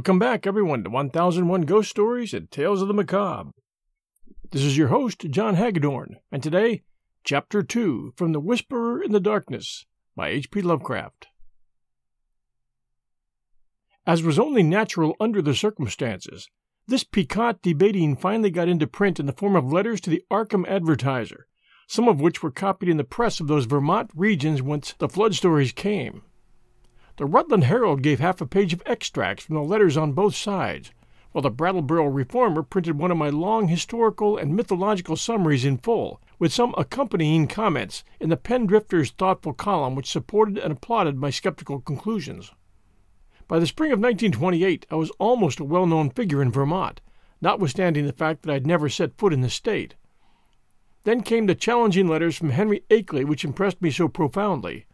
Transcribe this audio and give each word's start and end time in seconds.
Welcome 0.00 0.18
back, 0.18 0.46
everyone, 0.46 0.82
to 0.84 0.88
1001 0.88 1.60
Ghost 1.66 1.90
Stories 1.90 2.32
and 2.32 2.50
Tales 2.50 2.80
of 2.80 2.88
the 2.88 2.94
Macabre. 2.94 3.50
This 4.50 4.62
is 4.62 4.78
your 4.78 4.88
host, 4.88 5.26
John 5.28 5.56
Hagedorn, 5.56 6.16
and 6.32 6.42
today, 6.42 6.84
Chapter 7.22 7.62
2 7.62 8.14
from 8.16 8.32
The 8.32 8.40
Whisperer 8.40 9.02
in 9.02 9.12
the 9.12 9.20
Darkness 9.20 9.84
by 10.16 10.30
H.P. 10.30 10.62
Lovecraft. 10.62 11.26
As 14.06 14.22
was 14.22 14.38
only 14.38 14.62
natural 14.62 15.16
under 15.20 15.42
the 15.42 15.54
circumstances, 15.54 16.48
this 16.86 17.04
piquant 17.04 17.60
debating 17.60 18.16
finally 18.16 18.50
got 18.50 18.70
into 18.70 18.86
print 18.86 19.20
in 19.20 19.26
the 19.26 19.34
form 19.34 19.54
of 19.54 19.70
letters 19.70 20.00
to 20.00 20.08
the 20.08 20.24
Arkham 20.30 20.66
Advertiser, 20.66 21.46
some 21.86 22.08
of 22.08 22.22
which 22.22 22.42
were 22.42 22.50
copied 22.50 22.88
in 22.88 22.96
the 22.96 23.04
press 23.04 23.38
of 23.38 23.48
those 23.48 23.66
Vermont 23.66 24.10
regions 24.14 24.62
whence 24.62 24.94
the 24.94 25.10
flood 25.10 25.34
stories 25.34 25.72
came. 25.72 26.22
The 27.20 27.26
Rutland 27.26 27.64
Herald 27.64 28.00
gave 28.00 28.18
half 28.18 28.40
a 28.40 28.46
page 28.46 28.72
of 28.72 28.82
extracts 28.86 29.44
from 29.44 29.54
the 29.54 29.62
letters 29.62 29.94
on 29.94 30.14
both 30.14 30.34
sides, 30.34 30.90
while 31.32 31.42
the 31.42 31.50
Brattleboro 31.50 32.06
Reformer 32.06 32.62
printed 32.62 32.98
one 32.98 33.10
of 33.10 33.18
my 33.18 33.28
long 33.28 33.68
historical 33.68 34.38
and 34.38 34.56
mythological 34.56 35.16
summaries 35.16 35.66
in 35.66 35.76
full, 35.76 36.18
with 36.38 36.50
some 36.50 36.74
accompanying 36.78 37.46
comments 37.46 38.04
in 38.20 38.30
the 38.30 38.38
Pendrifter's 38.38 39.10
thoughtful 39.10 39.52
column 39.52 39.94
which 39.94 40.10
supported 40.10 40.56
and 40.56 40.72
applauded 40.72 41.18
my 41.18 41.28
skeptical 41.28 41.80
conclusions. 41.80 42.52
By 43.46 43.58
the 43.58 43.66
spring 43.66 43.92
of 43.92 43.98
1928, 43.98 44.86
I 44.90 44.94
was 44.94 45.10
almost 45.18 45.60
a 45.60 45.64
well 45.64 45.84
known 45.84 46.08
figure 46.08 46.40
in 46.40 46.50
Vermont, 46.50 47.02
notwithstanding 47.42 48.06
the 48.06 48.14
fact 48.14 48.40
that 48.44 48.50
I 48.50 48.54
had 48.54 48.66
never 48.66 48.88
set 48.88 49.18
foot 49.18 49.34
in 49.34 49.42
the 49.42 49.50
state. 49.50 49.94
Then 51.04 51.20
came 51.20 51.44
the 51.44 51.54
challenging 51.54 52.08
letters 52.08 52.38
from 52.38 52.48
Henry 52.48 52.82
Akeley 52.88 53.26
which 53.26 53.44
impressed 53.44 53.82
me 53.82 53.90
so 53.90 54.08
profoundly 54.08 54.86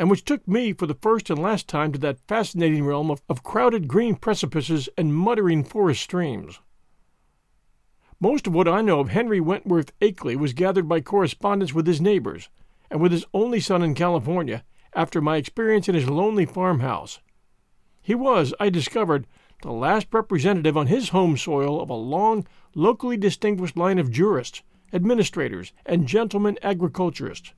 and 0.00 0.08
which 0.08 0.24
took 0.24 0.48
me 0.48 0.72
for 0.72 0.86
the 0.86 0.96
first 1.02 1.28
and 1.28 1.38
last 1.38 1.68
time 1.68 1.92
to 1.92 1.98
that 1.98 2.26
fascinating 2.26 2.86
realm 2.86 3.10
of, 3.10 3.20
of 3.28 3.42
crowded 3.42 3.86
green 3.86 4.14
precipices 4.14 4.88
and 4.96 5.14
muttering 5.14 5.62
forest 5.62 6.00
streams. 6.00 6.58
Most 8.18 8.46
of 8.46 8.54
what 8.54 8.66
I 8.66 8.80
know 8.80 9.00
of 9.00 9.10
Henry 9.10 9.40
Wentworth 9.40 9.92
Akeley 10.00 10.36
was 10.36 10.54
gathered 10.54 10.88
by 10.88 11.02
correspondence 11.02 11.74
with 11.74 11.86
his 11.86 12.00
neighbors, 12.00 12.48
and 12.90 12.98
with 12.98 13.12
his 13.12 13.26
only 13.34 13.60
son 13.60 13.82
in 13.82 13.94
California, 13.94 14.64
after 14.94 15.20
my 15.20 15.36
experience 15.36 15.86
in 15.86 15.94
his 15.94 16.08
lonely 16.08 16.46
farmhouse. 16.46 17.20
He 18.00 18.14
was, 18.14 18.54
I 18.58 18.70
discovered, 18.70 19.26
the 19.60 19.70
last 19.70 20.06
representative 20.12 20.78
on 20.78 20.86
his 20.86 21.10
home 21.10 21.36
soil 21.36 21.78
of 21.78 21.90
a 21.90 21.94
long, 21.94 22.46
locally 22.74 23.18
distinguished 23.18 23.76
line 23.76 23.98
of 23.98 24.10
jurists, 24.10 24.62
administrators, 24.94 25.74
and 25.84 26.08
gentlemen 26.08 26.58
agriculturists. 26.62 27.52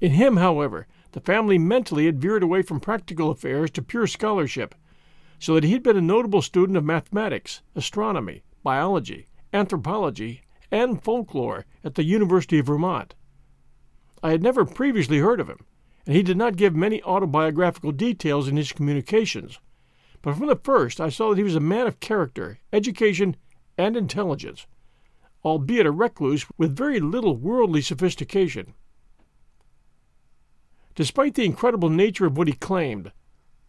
In 0.00 0.10
him, 0.12 0.38
however, 0.38 0.88
the 1.12 1.20
family 1.20 1.58
mentally 1.58 2.06
had 2.06 2.20
veered 2.20 2.42
away 2.42 2.62
from 2.62 2.80
practical 2.80 3.30
affairs 3.30 3.70
to 3.70 3.82
pure 3.82 4.06
scholarship, 4.06 4.74
so 5.38 5.54
that 5.54 5.64
he 5.64 5.72
had 5.72 5.82
been 5.82 5.96
a 5.96 6.02
notable 6.02 6.42
student 6.42 6.76
of 6.76 6.84
mathematics, 6.84 7.62
astronomy, 7.74 8.42
biology, 8.62 9.26
anthropology, 9.52 10.42
and 10.70 11.02
folklore 11.02 11.64
at 11.82 11.94
the 11.94 12.04
University 12.04 12.58
of 12.58 12.66
Vermont. 12.66 13.14
I 14.22 14.30
had 14.32 14.42
never 14.42 14.64
previously 14.64 15.18
heard 15.18 15.40
of 15.40 15.48
him, 15.48 15.64
and 16.06 16.14
he 16.14 16.22
did 16.22 16.36
not 16.36 16.56
give 16.56 16.74
many 16.74 17.02
autobiographical 17.02 17.92
details 17.92 18.48
in 18.48 18.56
his 18.56 18.72
communications. 18.72 19.58
But 20.20 20.36
from 20.36 20.48
the 20.48 20.56
first 20.56 21.00
I 21.00 21.08
saw 21.08 21.30
that 21.30 21.38
he 21.38 21.44
was 21.44 21.54
a 21.54 21.60
man 21.60 21.86
of 21.86 22.00
character, 22.00 22.58
education, 22.72 23.36
and 23.78 23.96
intelligence, 23.96 24.66
albeit 25.44 25.86
a 25.86 25.92
recluse 25.92 26.44
with 26.58 26.76
very 26.76 26.98
little 26.98 27.36
worldly 27.36 27.80
sophistication. 27.80 28.74
Despite 30.98 31.34
the 31.34 31.44
incredible 31.44 31.90
nature 31.90 32.26
of 32.26 32.36
what 32.36 32.48
he 32.48 32.54
claimed, 32.54 33.12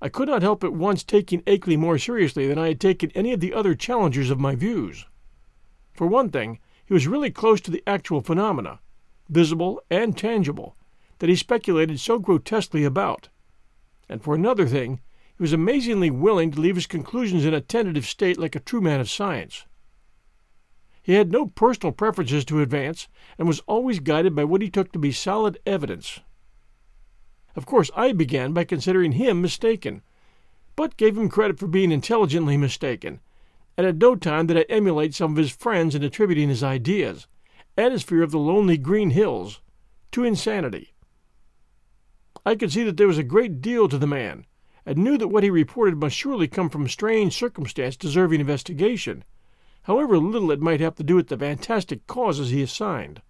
I 0.02 0.10
could 0.10 0.28
not 0.28 0.42
help 0.42 0.64
at 0.64 0.74
once 0.74 1.04
taking 1.04 1.44
Akeley 1.44 1.78
more 1.78 2.00
seriously 2.00 2.48
than 2.48 2.58
I 2.58 2.70
had 2.70 2.80
taken 2.80 3.12
any 3.12 3.34
of 3.34 3.40
the 3.40 3.54
other 3.54 3.76
challengers 3.76 4.32
of 4.32 4.40
my 4.40 4.56
views. 4.56 5.06
For 5.94 6.08
one 6.08 6.32
thing, 6.32 6.58
he 6.88 6.92
was 6.96 7.06
really 7.06 7.30
close 7.30 7.62
to 7.62 7.70
the 7.70 7.84
actual 7.86 8.22
phenomena, 8.22 8.80
visible 9.30 9.80
and 9.92 10.18
tangible, 10.18 10.76
that 11.20 11.30
he 11.30 11.36
speculated 11.36 12.00
so 12.00 12.18
grotesquely 12.18 12.84
about. 12.84 13.30
And 14.10 14.24
for 14.24 14.34
another 14.34 14.66
thing, 14.66 15.00
he 15.38 15.44
was 15.44 15.54
amazingly 15.54 16.10
willing 16.10 16.50
to 16.50 16.60
leave 16.60 16.78
his 16.78 16.88
conclusions 16.88 17.46
in 17.46 17.54
a 17.54 17.62
tentative 17.62 18.08
state 18.08 18.40
like 18.40 18.56
a 18.56 18.60
true 18.60 18.82
man 18.82 19.00
of 19.00 19.08
science. 19.08 19.68
He 21.04 21.14
had 21.14 21.32
no 21.32 21.46
personal 21.46 21.92
preferences 21.92 22.44
to 22.46 22.60
advance, 22.60 23.08
and 23.38 23.48
was 23.48 23.62
always 23.68 24.00
guided 24.00 24.34
by 24.34 24.46
what 24.46 24.64
he 24.64 24.72
took 24.72 24.92
to 24.94 24.98
be 24.98 25.12
solid 25.12 25.60
evidence 25.68 26.22
of 27.56 27.66
course, 27.66 27.90
I 27.96 28.12
began 28.12 28.54
by 28.54 28.64
considering 28.64 29.14
him 29.14 29.42
mistaken, 29.42 30.02
but 30.76 30.98
gave 30.98 31.18
him 31.18 31.30
credit 31.30 31.60
for 31.60 31.68
being 31.68 31.92
intelligently 31.92 32.58
mistaken, 32.58 33.20
and 33.78 33.86
at 33.86 33.98
no 33.98 34.16
time 34.16 34.48
did 34.48 34.58
I 34.58 34.66
emulate 34.70 35.16
some 35.16 35.32
of 35.32 35.38
his 35.38 35.52
friends 35.52 35.96
in 35.96 36.04
attributing 36.04 36.50
his 36.50 36.64
ideas, 36.64 37.28
and 37.76 37.92
his 37.92 38.04
fear 38.04 38.24
of 38.24 38.32
the 38.32 38.40
lonely 38.40 38.78
green 38.78 39.10
hills, 39.10 39.62
to 40.12 40.24
insanity. 40.24 40.94
I 42.46 42.56
could 42.56 42.72
see 42.72 42.84
that 42.84 42.98
there 42.98 43.08
was 43.08 43.18
a 43.18 43.24
great 43.24 43.62
deal 43.62 43.88
to 43.90 43.98
the 43.98 44.08
man, 44.08 44.46
and 44.86 44.98
knew 44.98 45.18
that 45.18 45.28
what 45.28 45.44
he 45.44 45.50
reported 45.50 45.98
must 45.98 46.16
surely 46.16 46.48
come 46.48 46.70
from 46.70 46.88
strange 46.88 47.36
circumstance 47.36 47.98
deserving 47.98 48.40
investigation, 48.40 49.24
however 49.84 50.18
little 50.18 50.52
it 50.52 50.62
might 50.62 50.80
have 50.80 50.96
to 50.96 51.04
do 51.04 51.16
with 51.16 51.28
the 51.28 51.38
fantastic 51.38 52.08
causes 52.08 52.50
he 52.50 52.62
assigned. 52.62 53.22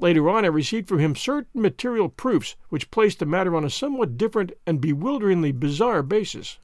Later 0.00 0.30
on, 0.30 0.44
I 0.44 0.48
received 0.48 0.88
from 0.88 1.00
him 1.00 1.16
certain 1.16 1.60
material 1.60 2.08
proofs 2.08 2.54
which 2.68 2.90
placed 2.92 3.18
the 3.18 3.26
matter 3.26 3.56
on 3.56 3.64
a 3.64 3.70
somewhat 3.70 4.16
different 4.16 4.52
and 4.64 4.80
bewilderingly 4.80 5.50
bizarre 5.50 6.04
basis. 6.04 6.58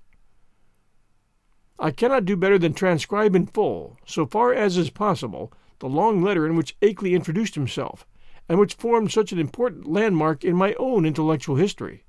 I 1.78 1.90
cannot 1.90 2.25
do 2.25 2.36
better 2.36 2.58
than 2.58 2.75
transcribe 2.75 3.34
in 3.34 3.46
full, 3.46 3.98
so 4.06 4.25
far 4.25 4.54
as 4.54 4.76
is 4.76 4.90
possible, 4.90 5.52
the 5.81 5.88
long 5.88 6.22
letter 6.22 6.46
in 6.46 6.54
which 6.54 6.78
Akeley 6.81 7.14
introduced 7.14 7.56
himself, 7.56 8.06
and 8.48 8.60
which 8.60 8.75
formed 8.75 9.10
such 9.10 9.32
an 9.32 9.40
important 9.40 9.88
landmark 9.88 10.44
in 10.44 10.54
my 10.54 10.75
own 10.75 11.04
intellectual 11.04 11.56
history. 11.56 12.04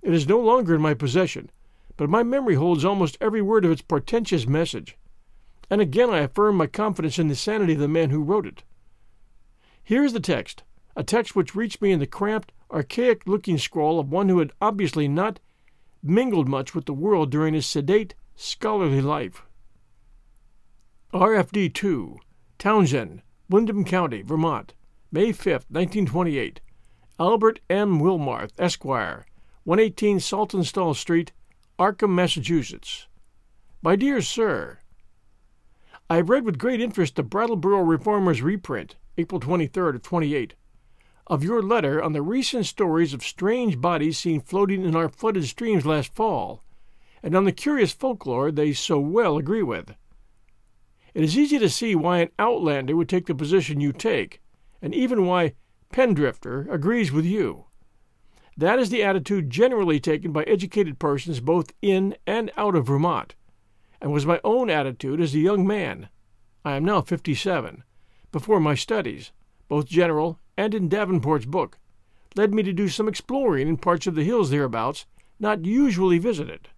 It 0.00 0.14
is 0.14 0.28
no 0.28 0.38
longer 0.38 0.76
in 0.76 0.80
my 0.80 0.94
possession, 0.94 1.50
but 1.96 2.08
my 2.08 2.22
memory 2.22 2.54
holds 2.54 2.84
almost 2.84 3.18
every 3.20 3.42
word 3.42 3.64
of 3.64 3.72
its 3.72 3.82
portentous 3.82 4.46
message, 4.46 4.96
and 5.68 5.80
again 5.80 6.10
I 6.10 6.20
affirm 6.20 6.56
my 6.56 6.68
confidence 6.68 7.18
in 7.18 7.26
the 7.26 7.34
sanity 7.34 7.72
of 7.72 7.80
the 7.80 7.88
man 7.88 8.10
who 8.10 8.22
wrote 8.22 8.46
it. 8.46 8.62
Here 9.90 10.04
is 10.04 10.12
the 10.12 10.20
text, 10.20 10.62
a 10.94 11.02
text 11.02 11.34
which 11.34 11.56
reached 11.56 11.82
me 11.82 11.90
in 11.90 11.98
the 11.98 12.06
cramped, 12.06 12.52
archaic 12.70 13.26
looking 13.26 13.58
scrawl 13.58 13.98
of 13.98 14.08
one 14.08 14.28
who 14.28 14.38
had 14.38 14.52
obviously 14.60 15.08
not 15.08 15.40
mingled 16.00 16.48
much 16.48 16.76
with 16.76 16.84
the 16.84 16.94
world 16.94 17.28
during 17.28 17.54
his 17.54 17.66
sedate, 17.66 18.14
scholarly 18.36 19.00
life. 19.00 19.42
RFD 21.12 21.74
2, 21.74 22.18
Townshend, 22.56 23.22
Windham 23.48 23.84
County, 23.84 24.22
Vermont, 24.22 24.74
May 25.10 25.32
5, 25.32 25.46
1928. 25.68 26.60
Albert 27.18 27.58
N. 27.68 27.98
Wilmarth, 27.98 28.52
Esquire, 28.60 29.26
118 29.64 30.18
Saltonstall 30.18 30.94
Street, 30.94 31.32
Arkham, 31.80 32.10
Massachusetts. 32.10 33.08
My 33.82 33.96
dear 33.96 34.22
Sir, 34.22 34.78
I 36.08 36.14
have 36.14 36.30
read 36.30 36.44
with 36.44 36.58
great 36.58 36.80
interest 36.80 37.16
the 37.16 37.24
Brattleboro 37.24 37.82
Reformer's 37.82 38.40
reprint, 38.40 38.94
April 39.20 39.38
23rd 39.38 39.96
of 39.96 40.02
28, 40.02 40.54
of 41.26 41.44
your 41.44 41.60
letter 41.60 42.02
on 42.02 42.14
the 42.14 42.22
recent 42.22 42.64
stories 42.64 43.12
of 43.12 43.22
strange 43.22 43.78
bodies 43.78 44.16
seen 44.16 44.40
floating 44.40 44.82
in 44.82 44.96
our 44.96 45.10
flooded 45.10 45.44
streams 45.44 45.84
last 45.84 46.14
fall, 46.14 46.64
and 47.22 47.34
on 47.34 47.44
the 47.44 47.52
curious 47.52 47.92
folklore 47.92 48.50
they 48.50 48.72
so 48.72 48.98
well 48.98 49.36
agree 49.36 49.62
with. 49.62 49.94
It 51.12 51.22
is 51.22 51.36
easy 51.36 51.58
to 51.58 51.68
see 51.68 51.94
why 51.94 52.20
an 52.20 52.30
outlander 52.38 52.96
would 52.96 53.10
take 53.10 53.26
the 53.26 53.34
position 53.34 53.78
you 53.78 53.92
take, 53.92 54.40
and 54.80 54.94
even 54.94 55.26
why 55.26 55.52
Pendrifter 55.90 56.66
agrees 56.70 57.12
with 57.12 57.26
you. 57.26 57.66
That 58.56 58.78
is 58.78 58.88
the 58.88 59.02
attitude 59.02 59.50
generally 59.50 60.00
taken 60.00 60.32
by 60.32 60.44
educated 60.44 60.98
persons 60.98 61.40
both 61.40 61.74
in 61.82 62.16
and 62.26 62.50
out 62.56 62.74
of 62.74 62.86
Vermont, 62.86 63.34
and 64.00 64.12
was 64.12 64.24
my 64.24 64.40
own 64.44 64.70
attitude 64.70 65.20
as 65.20 65.34
a 65.34 65.40
young 65.40 65.66
man. 65.66 66.08
I 66.64 66.76
am 66.76 66.86
now 66.86 67.02
fifty 67.02 67.34
seven. 67.34 67.84
Before 68.32 68.60
my 68.60 68.74
studies, 68.74 69.32
both 69.68 69.86
general 69.86 70.38
and 70.56 70.74
in 70.74 70.88
Davenport's 70.88 71.46
book, 71.46 71.78
led 72.36 72.54
me 72.54 72.62
to 72.62 72.72
do 72.72 72.88
some 72.88 73.08
exploring 73.08 73.66
in 73.66 73.76
parts 73.76 74.06
of 74.06 74.14
the 74.14 74.24
hills 74.24 74.50
thereabouts 74.50 75.06
not 75.40 75.64
usually 75.64 76.18
visited. 76.18 76.68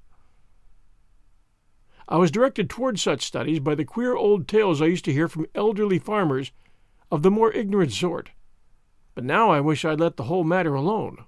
I 2.09 2.17
was 2.17 2.31
directed 2.31 2.69
toward 2.69 2.99
such 2.99 3.23
studies 3.23 3.61
by 3.61 3.75
the 3.75 3.85
queer 3.85 4.15
old 4.15 4.49
tales 4.49 4.81
I 4.81 4.87
used 4.87 5.05
to 5.07 5.13
hear 5.13 5.29
from 5.29 5.47
elderly 5.55 5.99
farmers 5.99 6.53
of 7.11 7.23
the 7.23 7.31
more 7.31 7.53
ignorant 7.53 7.93
sort. 7.93 8.31
But 9.15 9.25
now 9.25 9.51
I 9.51 9.61
wish 9.61 9.85
I'd 9.85 10.01
let 10.01 10.17
the 10.17 10.25
whole 10.25 10.45
matter 10.45 10.75
alone. 10.75 11.25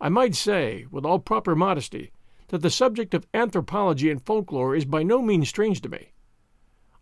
I 0.00 0.08
might 0.08 0.34
say, 0.34 0.86
with 0.90 1.04
all 1.04 1.18
proper 1.18 1.54
modesty, 1.54 2.12
that 2.48 2.62
the 2.62 2.70
subject 2.70 3.14
of 3.14 3.26
anthropology 3.32 4.10
and 4.10 4.24
folklore 4.24 4.74
is 4.74 4.84
by 4.84 5.02
no 5.02 5.22
means 5.22 5.48
strange 5.48 5.80
to 5.82 5.88
me. 5.88 6.12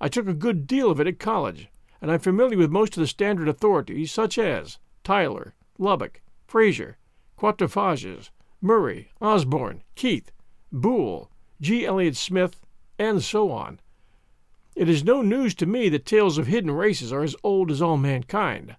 I 0.01 0.09
took 0.09 0.27
a 0.27 0.35
good 0.35 0.67
deal 0.67 0.91
of 0.91 1.01
it 1.01 1.07
at 1.07 1.19
college, 1.19 1.69
and 2.03 2.11
I'm 2.11 2.19
familiar 2.19 2.59
with 2.59 2.73
most 2.73 2.97
of 2.97 3.01
the 3.01 3.07
standard 3.07 3.49
authorities, 3.49 4.11
such 4.11 4.37
as 4.37 4.79
Tylor, 5.05 5.55
Lubbock, 5.79 6.21
Frazer, 6.49 6.99
Quatrefages, 7.39 8.31
Murray, 8.61 9.13
Osborn, 9.21 9.85
Keith, 9.95 10.33
Boule, 10.73 11.31
G. 11.61 11.87
Elliot 11.87 12.17
Smith, 12.17 12.61
and 12.99 13.23
so 13.23 13.53
on. 13.53 13.79
It 14.75 14.89
is 14.89 15.05
no 15.05 15.23
news 15.23 15.55
to 15.57 15.67
me 15.67 15.89
that 15.91 16.05
tales 16.05 16.39
of 16.39 16.49
hidden 16.49 16.73
races 16.73 17.13
are 17.13 17.23
as 17.23 17.37
old 17.45 17.71
as 17.71 17.81
all 17.81 17.97
mankind. 17.97 18.77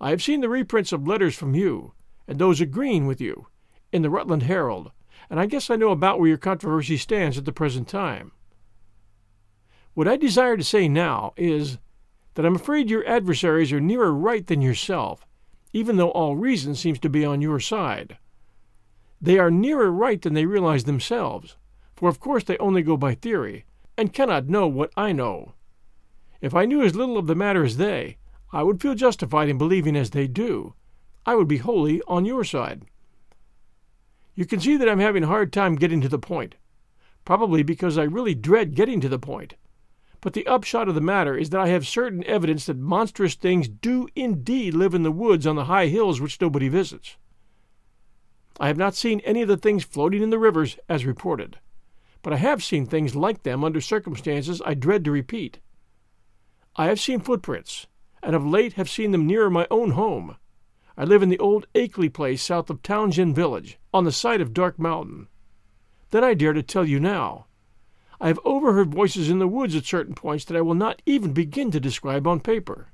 I 0.00 0.08
have 0.08 0.22
seen 0.22 0.40
the 0.40 0.48
reprints 0.48 0.90
of 0.90 1.06
letters 1.06 1.36
from 1.36 1.54
you, 1.54 1.92
and 2.26 2.38
those 2.38 2.62
agreeing 2.62 3.06
with 3.06 3.20
you, 3.20 3.48
in 3.92 4.00
the 4.00 4.10
Rutland 4.10 4.44
Herald, 4.44 4.90
and 5.28 5.38
I 5.38 5.44
guess 5.44 5.68
I 5.68 5.76
know 5.76 5.90
about 5.90 6.18
where 6.18 6.28
your 6.28 6.38
controversy 6.38 6.96
stands 6.96 7.36
at 7.36 7.44
the 7.44 7.52
present 7.52 7.88
time. 7.88 8.32
What 9.92 10.08
I 10.08 10.16
desire 10.16 10.56
to 10.56 10.64
say 10.64 10.88
now 10.88 11.34
is 11.36 11.78
that 12.34 12.46
I'm 12.46 12.56
afraid 12.56 12.90
your 12.90 13.06
adversaries 13.06 13.72
are 13.72 13.80
nearer 13.80 14.12
right 14.12 14.46
than 14.46 14.62
yourself, 14.62 15.26
even 15.72 15.96
though 15.96 16.10
all 16.10 16.36
reason 16.36 16.74
seems 16.74 16.98
to 17.00 17.08
be 17.08 17.24
on 17.24 17.42
your 17.42 17.60
side. 17.60 18.18
They 19.20 19.38
are 19.38 19.50
nearer 19.50 19.90
right 19.90 20.20
than 20.20 20.34
they 20.34 20.46
realize 20.46 20.84
themselves, 20.84 21.56
for 21.94 22.08
of 22.08 22.20
course 22.20 22.44
they 22.44 22.58
only 22.58 22.82
go 22.82 22.96
by 22.96 23.14
theory, 23.14 23.64
and 23.96 24.12
cannot 24.12 24.48
know 24.48 24.66
what 24.66 24.92
I 24.96 25.12
know. 25.12 25.54
If 26.40 26.54
I 26.54 26.64
knew 26.64 26.82
as 26.82 26.96
little 26.96 27.18
of 27.18 27.26
the 27.26 27.34
matter 27.34 27.64
as 27.64 27.76
they, 27.76 28.18
I 28.52 28.62
would 28.62 28.82
feel 28.82 28.94
justified 28.94 29.48
in 29.48 29.58
believing 29.58 29.96
as 29.96 30.10
they 30.10 30.26
do. 30.26 30.74
I 31.24 31.36
would 31.36 31.48
be 31.48 31.58
wholly 31.58 32.02
on 32.08 32.24
your 32.24 32.44
side. 32.44 32.84
You 34.34 34.44
can 34.44 34.60
see 34.60 34.76
that 34.76 34.88
I'm 34.88 34.98
having 34.98 35.22
a 35.22 35.28
hard 35.28 35.52
time 35.52 35.76
getting 35.76 36.00
to 36.00 36.08
the 36.08 36.18
point, 36.18 36.56
probably 37.24 37.62
because 37.62 37.96
I 37.96 38.02
really 38.02 38.34
dread 38.34 38.74
getting 38.74 39.00
to 39.02 39.08
the 39.08 39.18
point. 39.18 39.54
But 40.22 40.32
the 40.32 40.46
upshot 40.46 40.88
of 40.88 40.94
the 40.94 41.02
matter 41.02 41.36
is 41.36 41.50
that 41.50 41.60
I 41.60 41.68
have 41.68 41.86
certain 41.86 42.24
evidence 42.24 42.64
that 42.64 42.78
monstrous 42.78 43.34
things 43.34 43.68
do 43.68 44.08
indeed 44.14 44.72
live 44.72 44.94
in 44.94 45.02
the 45.02 45.12
woods 45.12 45.46
on 45.46 45.56
the 45.56 45.66
high 45.66 45.88
hills 45.88 46.22
which 46.22 46.40
nobody 46.40 46.70
visits. 46.70 47.16
I 48.58 48.68
have 48.68 48.78
not 48.78 48.94
seen 48.94 49.20
any 49.20 49.42
of 49.42 49.48
the 49.48 49.58
things 49.58 49.84
floating 49.84 50.22
in 50.22 50.30
the 50.30 50.38
rivers 50.38 50.78
as 50.88 51.04
reported 51.04 51.58
but 52.22 52.32
I 52.32 52.36
have 52.36 52.62
seen 52.62 52.86
things 52.86 53.16
like 53.16 53.42
them 53.42 53.64
under 53.64 53.80
circumstances 53.80 54.62
I 54.64 54.74
dread 54.74 55.04
to 55.04 55.10
repeat. 55.10 55.58
I 56.76 56.86
have 56.86 57.00
seen 57.00 57.20
footprints, 57.20 57.88
and 58.22 58.34
of 58.34 58.46
late 58.46 58.74
have 58.74 58.88
seen 58.88 59.10
them 59.10 59.26
nearer 59.26 59.50
my 59.50 59.66
own 59.70 59.90
home. 59.90 60.36
I 60.96 61.04
live 61.04 61.22
in 61.22 61.28
the 61.28 61.38
old 61.38 61.66
Akeley 61.74 62.12
place 62.12 62.42
south 62.42 62.70
of 62.70 62.82
Townshend 62.82 63.34
Village, 63.34 63.78
on 63.92 64.04
the 64.04 64.12
site 64.12 64.40
of 64.40 64.54
Dark 64.54 64.78
Mountain. 64.78 65.28
Then 66.10 66.22
I 66.22 66.34
dare 66.34 66.52
to 66.52 66.62
tell 66.62 66.84
you 66.84 67.00
now. 67.00 67.46
I 68.22 68.28
have 68.28 68.40
overheard 68.42 68.94
voices 68.94 69.28
in 69.28 69.38
the 69.38 69.46
woods 69.46 69.76
at 69.76 69.84
certain 69.84 70.14
points 70.14 70.46
that 70.46 70.56
I 70.56 70.62
will 70.62 70.74
not 70.74 71.02
even 71.04 71.34
begin 71.34 71.70
to 71.72 71.80
describe 71.80 72.26
on 72.26 72.40
paper. 72.40 72.88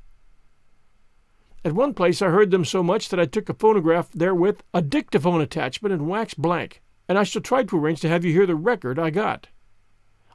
At 1.64 1.74
one 1.74 1.94
place 1.94 2.20
I 2.20 2.30
heard 2.30 2.50
them 2.50 2.64
so 2.64 2.82
much 2.82 3.08
that 3.10 3.20
I 3.20 3.26
took 3.26 3.48
a 3.48 3.54
phonograph 3.54 4.10
therewith, 4.12 4.62
a 4.74 4.82
dictaphone 4.82 5.40
attachment 5.40 5.92
and 5.92 6.08
waxed 6.08 6.42
blank 6.42 6.82
and 7.08 7.18
I 7.18 7.24
shall 7.24 7.42
try 7.42 7.64
to 7.64 7.76
arrange 7.78 8.00
to 8.02 8.08
have 8.08 8.24
you 8.24 8.32
hear 8.32 8.46
the 8.46 8.54
record 8.54 8.98
I 8.98 9.10
got. 9.10 9.48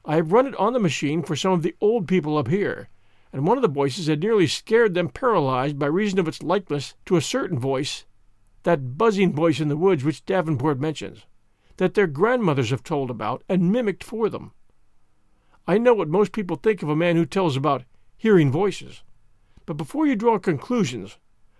I 0.03 0.15
have 0.15 0.33
run 0.33 0.47
it 0.47 0.55
on 0.55 0.73
the 0.73 0.79
machine 0.79 1.21
for 1.21 1.35
some 1.35 1.53
of 1.53 1.61
the 1.61 1.75
old 1.79 2.07
people 2.07 2.37
up 2.37 2.47
here, 2.47 2.89
and 3.31 3.45
one 3.45 3.57
of 3.57 3.61
the 3.61 3.67
voices 3.67 4.07
had 4.07 4.21
nearly 4.21 4.47
scared 4.47 4.95
them 4.95 5.09
paralyzed 5.09 5.77
by 5.77 5.85
reason 5.85 6.19
of 6.19 6.27
its 6.27 6.41
likeness 6.41 6.95
to 7.05 7.15
a 7.15 7.21
certain 7.21 7.59
voice, 7.59 8.05
that 8.63 8.97
buzzing 8.97 9.33
voice 9.33 9.59
in 9.59 9.69
the 9.69 9.77
woods 9.77 10.03
which 10.03 10.25
Davenport 10.25 10.79
mentions, 10.79 11.25
that 11.77 11.93
their 11.93 12.07
grandmothers 12.07 12.71
have 12.71 12.83
told 12.83 13.11
about 13.11 13.43
and 13.47 13.71
mimicked 13.71 14.03
for 14.03 14.29
them. 14.29 14.51
I 15.67 15.77
know 15.77 15.93
what 15.93 16.09
most 16.09 16.33
people 16.33 16.57
think 16.57 16.83
of 16.83 16.89
a 16.89 16.95
man 16.95 17.15
who 17.15 17.25
tells 17.25 17.55
about 17.55 17.83
hearing 18.17 18.51
voices, 18.51 19.01
but 19.65 19.77
before 19.77 20.05
you 20.05 20.15
draw 20.15 20.37
conclusions, 20.37 21.17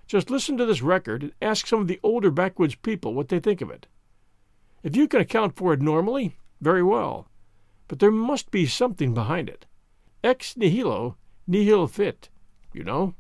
just 0.08 0.30
listen 0.30 0.58
to 0.58 0.66
this 0.66 0.82
record 0.82 1.24
and 1.24 1.34
ask 1.42 1.68
some 1.68 1.80
of 1.80 1.88
the 1.88 2.00
older 2.04 2.30
backwoods 2.30 2.76
people 2.76 3.14
what 3.14 3.30
they 3.30 3.40
think 3.40 3.62
of 3.62 3.70
it. 3.70 3.88
If 4.84 4.96
you 4.96 5.08
can 5.08 5.22
account 5.22 5.56
for 5.56 5.74
it 5.74 5.82
normally, 5.82 6.36
very 6.60 6.84
well. 6.84 7.30
But 7.88 8.00
there 8.00 8.12
must 8.12 8.52
be 8.52 8.66
something 8.66 9.14
behind 9.14 9.50
it. 9.50 9.66
Ex 10.24 10.58
nihilo 10.58 11.16
nihil 11.48 11.88
fit, 11.88 12.30
you 12.74 12.84
know. 12.84 13.16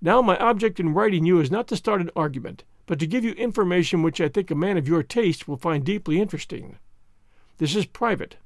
Now, 0.00 0.20
my 0.20 0.36
object 0.38 0.80
in 0.80 0.94
writing 0.94 1.24
you 1.24 1.40
is 1.40 1.50
not 1.50 1.68
to 1.68 1.76
start 1.76 2.00
an 2.00 2.10
argument, 2.16 2.64
but 2.86 2.98
to 2.98 3.06
give 3.06 3.24
you 3.24 3.32
information 3.32 4.02
which 4.02 4.20
I 4.20 4.28
think 4.28 4.50
a 4.50 4.54
man 4.54 4.76
of 4.76 4.88
your 4.88 5.02
taste 5.02 5.46
will 5.46 5.56
find 5.56 5.84
deeply 5.84 6.20
interesting. 6.20 6.78
This 7.58 7.74
is 7.74 7.86
private. 7.86 8.36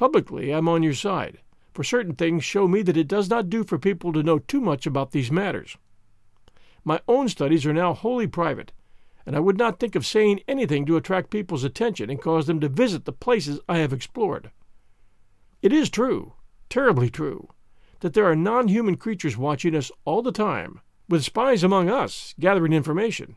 Publicly, 0.00 0.50
I'm 0.50 0.66
on 0.66 0.82
your 0.82 0.94
side, 0.94 1.40
for 1.74 1.84
certain 1.84 2.14
things 2.14 2.42
show 2.42 2.66
me 2.66 2.80
that 2.80 2.96
it 2.96 3.06
does 3.06 3.28
not 3.28 3.50
do 3.50 3.64
for 3.64 3.78
people 3.78 4.14
to 4.14 4.22
know 4.22 4.38
too 4.38 4.58
much 4.58 4.86
about 4.86 5.10
these 5.10 5.30
matters. 5.30 5.76
My 6.82 7.02
own 7.06 7.28
studies 7.28 7.66
are 7.66 7.74
now 7.74 7.92
wholly 7.92 8.26
private, 8.26 8.72
and 9.26 9.36
I 9.36 9.40
would 9.40 9.58
not 9.58 9.78
think 9.78 9.94
of 9.94 10.06
saying 10.06 10.40
anything 10.48 10.86
to 10.86 10.96
attract 10.96 11.28
people's 11.28 11.64
attention 11.64 12.08
and 12.08 12.18
cause 12.18 12.46
them 12.46 12.60
to 12.60 12.68
visit 12.70 13.04
the 13.04 13.12
places 13.12 13.60
I 13.68 13.76
have 13.80 13.92
explored. 13.92 14.50
It 15.60 15.70
is 15.70 15.90
true, 15.90 16.32
terribly 16.70 17.10
true, 17.10 17.50
that 18.00 18.14
there 18.14 18.24
are 18.24 18.34
non 18.34 18.68
human 18.68 18.96
creatures 18.96 19.36
watching 19.36 19.76
us 19.76 19.92
all 20.06 20.22
the 20.22 20.32
time, 20.32 20.80
with 21.10 21.24
spies 21.24 21.62
among 21.62 21.90
us 21.90 22.34
gathering 22.40 22.72
information. 22.72 23.36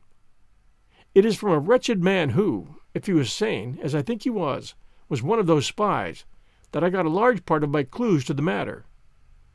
It 1.14 1.26
is 1.26 1.36
from 1.36 1.52
a 1.52 1.60
wretched 1.60 2.02
man 2.02 2.30
who, 2.30 2.76
if 2.94 3.08
he 3.08 3.12
was 3.12 3.34
sane, 3.34 3.80
as 3.84 3.94
I 3.94 4.02
think 4.02 4.24
he 4.24 4.30
was, 4.30 4.76
was 5.10 5.22
one 5.22 5.40
of 5.40 5.46
those 5.46 5.66
spies, 5.66 6.24
that 6.74 6.84
I 6.84 6.90
got 6.90 7.06
a 7.06 7.10
large 7.10 7.46
part 7.46 7.64
of 7.64 7.70
my 7.70 7.84
clues 7.84 8.26
to 8.26 8.34
the 8.34 8.42
matter. 8.42 8.86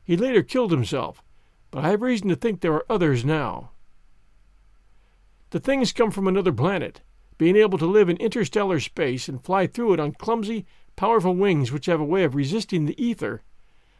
He 0.02 0.16
later 0.16 0.42
killed 0.42 0.70
himself, 0.70 1.22
but 1.70 1.84
I 1.84 1.90
have 1.90 2.00
reason 2.00 2.28
to 2.28 2.36
think 2.36 2.60
there 2.60 2.72
are 2.72 2.86
others 2.88 3.24
now. 3.24 3.72
The 5.50 5.60
things 5.60 5.92
come 5.92 6.10
from 6.10 6.26
another 6.26 6.52
planet, 6.52 7.02
being 7.36 7.56
able 7.56 7.76
to 7.78 7.86
live 7.86 8.08
in 8.08 8.16
interstellar 8.18 8.80
space 8.80 9.28
and 9.28 9.44
fly 9.44 9.66
through 9.66 9.94
it 9.94 10.00
on 10.00 10.12
clumsy, 10.12 10.64
powerful 10.96 11.34
wings 11.34 11.72
which 11.72 11.86
have 11.86 12.00
a 12.00 12.04
way 12.04 12.24
of 12.24 12.34
resisting 12.34 12.86
the 12.86 13.02
ether, 13.02 13.42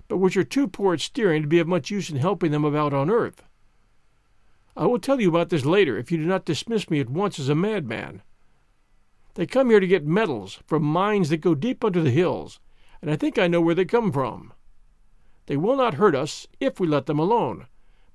but 0.06 0.18
which 0.18 0.36
are 0.36 0.44
too 0.44 0.68
poor 0.68 0.94
at 0.94 1.00
steering 1.00 1.42
to 1.42 1.48
be 1.48 1.58
of 1.58 1.66
much 1.66 1.90
use 1.90 2.10
in 2.10 2.16
helping 2.16 2.52
them 2.52 2.64
about 2.64 2.92
on 2.92 3.10
Earth. 3.10 3.42
I 4.76 4.86
will 4.86 4.98
tell 5.00 5.20
you 5.20 5.28
about 5.28 5.48
this 5.48 5.64
later 5.64 5.98
if 5.98 6.12
you 6.12 6.18
do 6.18 6.24
not 6.24 6.44
dismiss 6.44 6.88
me 6.88 7.00
at 7.00 7.10
once 7.10 7.40
as 7.40 7.48
a 7.48 7.54
madman. 7.54 8.22
They 9.34 9.44
come 9.44 9.70
here 9.70 9.80
to 9.80 9.86
get 9.86 10.06
metals 10.06 10.60
from 10.66 10.84
mines 10.84 11.30
that 11.30 11.38
go 11.38 11.54
deep 11.54 11.84
under 11.84 12.00
the 12.00 12.10
hills, 12.10 12.60
and 13.00 13.10
I 13.10 13.16
think 13.16 13.38
I 13.38 13.46
know 13.46 13.60
where 13.60 13.74
they 13.74 13.84
come 13.84 14.12
from. 14.12 14.52
They 15.46 15.56
will 15.56 15.76
not 15.76 15.94
hurt 15.94 16.14
us 16.14 16.46
if 16.60 16.78
we 16.78 16.86
let 16.86 17.06
them 17.06 17.18
alone, 17.18 17.66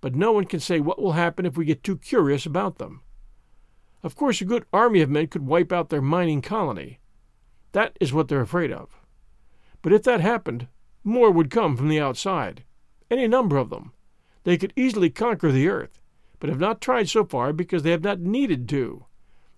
but 0.01 0.15
no 0.15 0.31
one 0.31 0.45
can 0.45 0.59
say 0.59 0.79
what 0.79 1.01
will 1.01 1.13
happen 1.13 1.45
if 1.45 1.57
we 1.57 1.65
get 1.65 1.83
too 1.83 1.97
curious 1.97 2.45
about 2.45 2.77
them. 2.77 3.01
Of 4.03 4.15
course, 4.15 4.41
a 4.41 4.45
good 4.45 4.65
army 4.73 5.01
of 5.01 5.09
men 5.09 5.27
could 5.27 5.47
wipe 5.47 5.71
out 5.71 5.89
their 5.89 6.01
mining 6.01 6.41
colony. 6.41 6.99
That 7.71 7.97
is 7.99 8.13
what 8.13 8.27
they're 8.27 8.41
afraid 8.41 8.71
of. 8.71 8.99
But 9.81 9.93
if 9.93 10.03
that 10.03 10.21
happened, 10.21 10.67
more 11.03 11.31
would 11.31 11.49
come 11.49 11.75
from 11.75 11.89
the 11.89 11.99
outside. 11.99 12.63
any 13.09 13.27
number 13.27 13.57
of 13.57 13.69
them. 13.69 13.93
They 14.43 14.57
could 14.57 14.73
easily 14.75 15.09
conquer 15.09 15.51
the 15.51 15.69
earth, 15.69 16.01
but 16.39 16.49
have 16.49 16.59
not 16.59 16.81
tried 16.81 17.09
so 17.09 17.23
far 17.25 17.53
because 17.53 17.83
they 17.83 17.91
have 17.91 18.03
not 18.03 18.19
needed 18.19 18.67
to. 18.69 19.05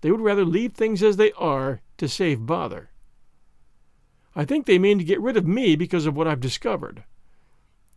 They 0.02 0.12
would 0.12 0.22
rather 0.22 0.46
leave 0.46 0.74
things 0.74 1.02
as 1.02 1.18
they 1.18 1.32
are 1.34 1.82
to 1.98 2.08
save 2.08 2.46
bother. 2.46 2.92
I 4.36 4.44
think 4.44 4.66
they 4.66 4.78
mean 4.78 4.98
to 4.98 5.04
get 5.04 5.22
rid 5.22 5.38
of 5.38 5.48
me 5.48 5.76
because 5.76 6.06
of 6.06 6.16
what 6.16 6.28
I've 6.28 6.42
discovered. 6.42 7.04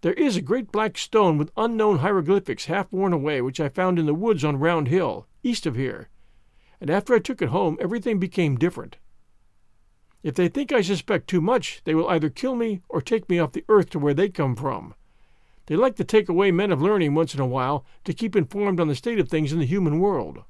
There 0.02 0.12
is 0.12 0.36
a 0.36 0.42
great 0.42 0.70
black 0.70 0.96
stone 0.96 1.36
with 1.36 1.50
unknown 1.56 1.98
hieroglyphics 1.98 2.66
half 2.66 2.92
worn 2.92 3.12
away, 3.12 3.40
which 3.40 3.58
I 3.58 3.68
found 3.68 3.98
in 3.98 4.06
the 4.06 4.14
woods 4.14 4.44
on 4.44 4.58
Round 4.60 4.86
Hill, 4.86 5.26
east 5.42 5.66
of 5.66 5.74
here, 5.74 6.08
and 6.80 6.88
after 6.90 7.14
I 7.14 7.18
took 7.18 7.42
it 7.42 7.48
home 7.48 7.76
everything 7.80 8.20
became 8.20 8.56
different. 8.56 8.98
If 10.22 10.34
they 10.34 10.48
think 10.48 10.70
I 10.70 10.80
suspect 10.82 11.28
too 11.28 11.40
much, 11.40 11.82
they 11.84 11.94
will 11.94 12.08
either 12.08 12.30
kill 12.30 12.54
me 12.54 12.82
or 12.88 13.00
take 13.00 13.28
me 13.28 13.40
off 13.40 13.52
the 13.52 13.64
earth 13.68 13.90
to 13.90 13.98
where 13.98 14.14
they 14.14 14.28
come 14.28 14.54
from. 14.54 14.94
They 15.66 15.76
like 15.76 15.96
to 15.96 16.04
take 16.04 16.28
away 16.28 16.50
men 16.50 16.72
of 16.72 16.80
learning 16.80 17.14
once 17.14 17.34
in 17.34 17.40
a 17.40 17.46
while 17.46 17.84
to 18.04 18.14
keep 18.14 18.36
informed 18.36 18.80
on 18.80 18.88
the 18.88 18.94
state 18.94 19.18
of 19.18 19.28
things 19.28 19.52
in 19.52 19.58
the 19.58 19.66
human 19.66 19.98
world. 19.98 20.44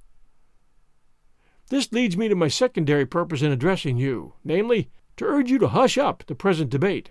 This 1.70 1.92
leads 1.92 2.16
me 2.16 2.28
to 2.28 2.34
my 2.34 2.48
secondary 2.48 3.04
purpose 3.04 3.42
in 3.42 3.50
addressing 3.50 3.96
you, 3.96 4.34
namely, 4.44 4.90
to 5.18 5.26
urge 5.26 5.50
you 5.50 5.58
to 5.58 5.68
hush 5.68 5.98
up 5.98 6.24
the 6.26 6.34
present 6.34 6.70
debate, 6.70 7.10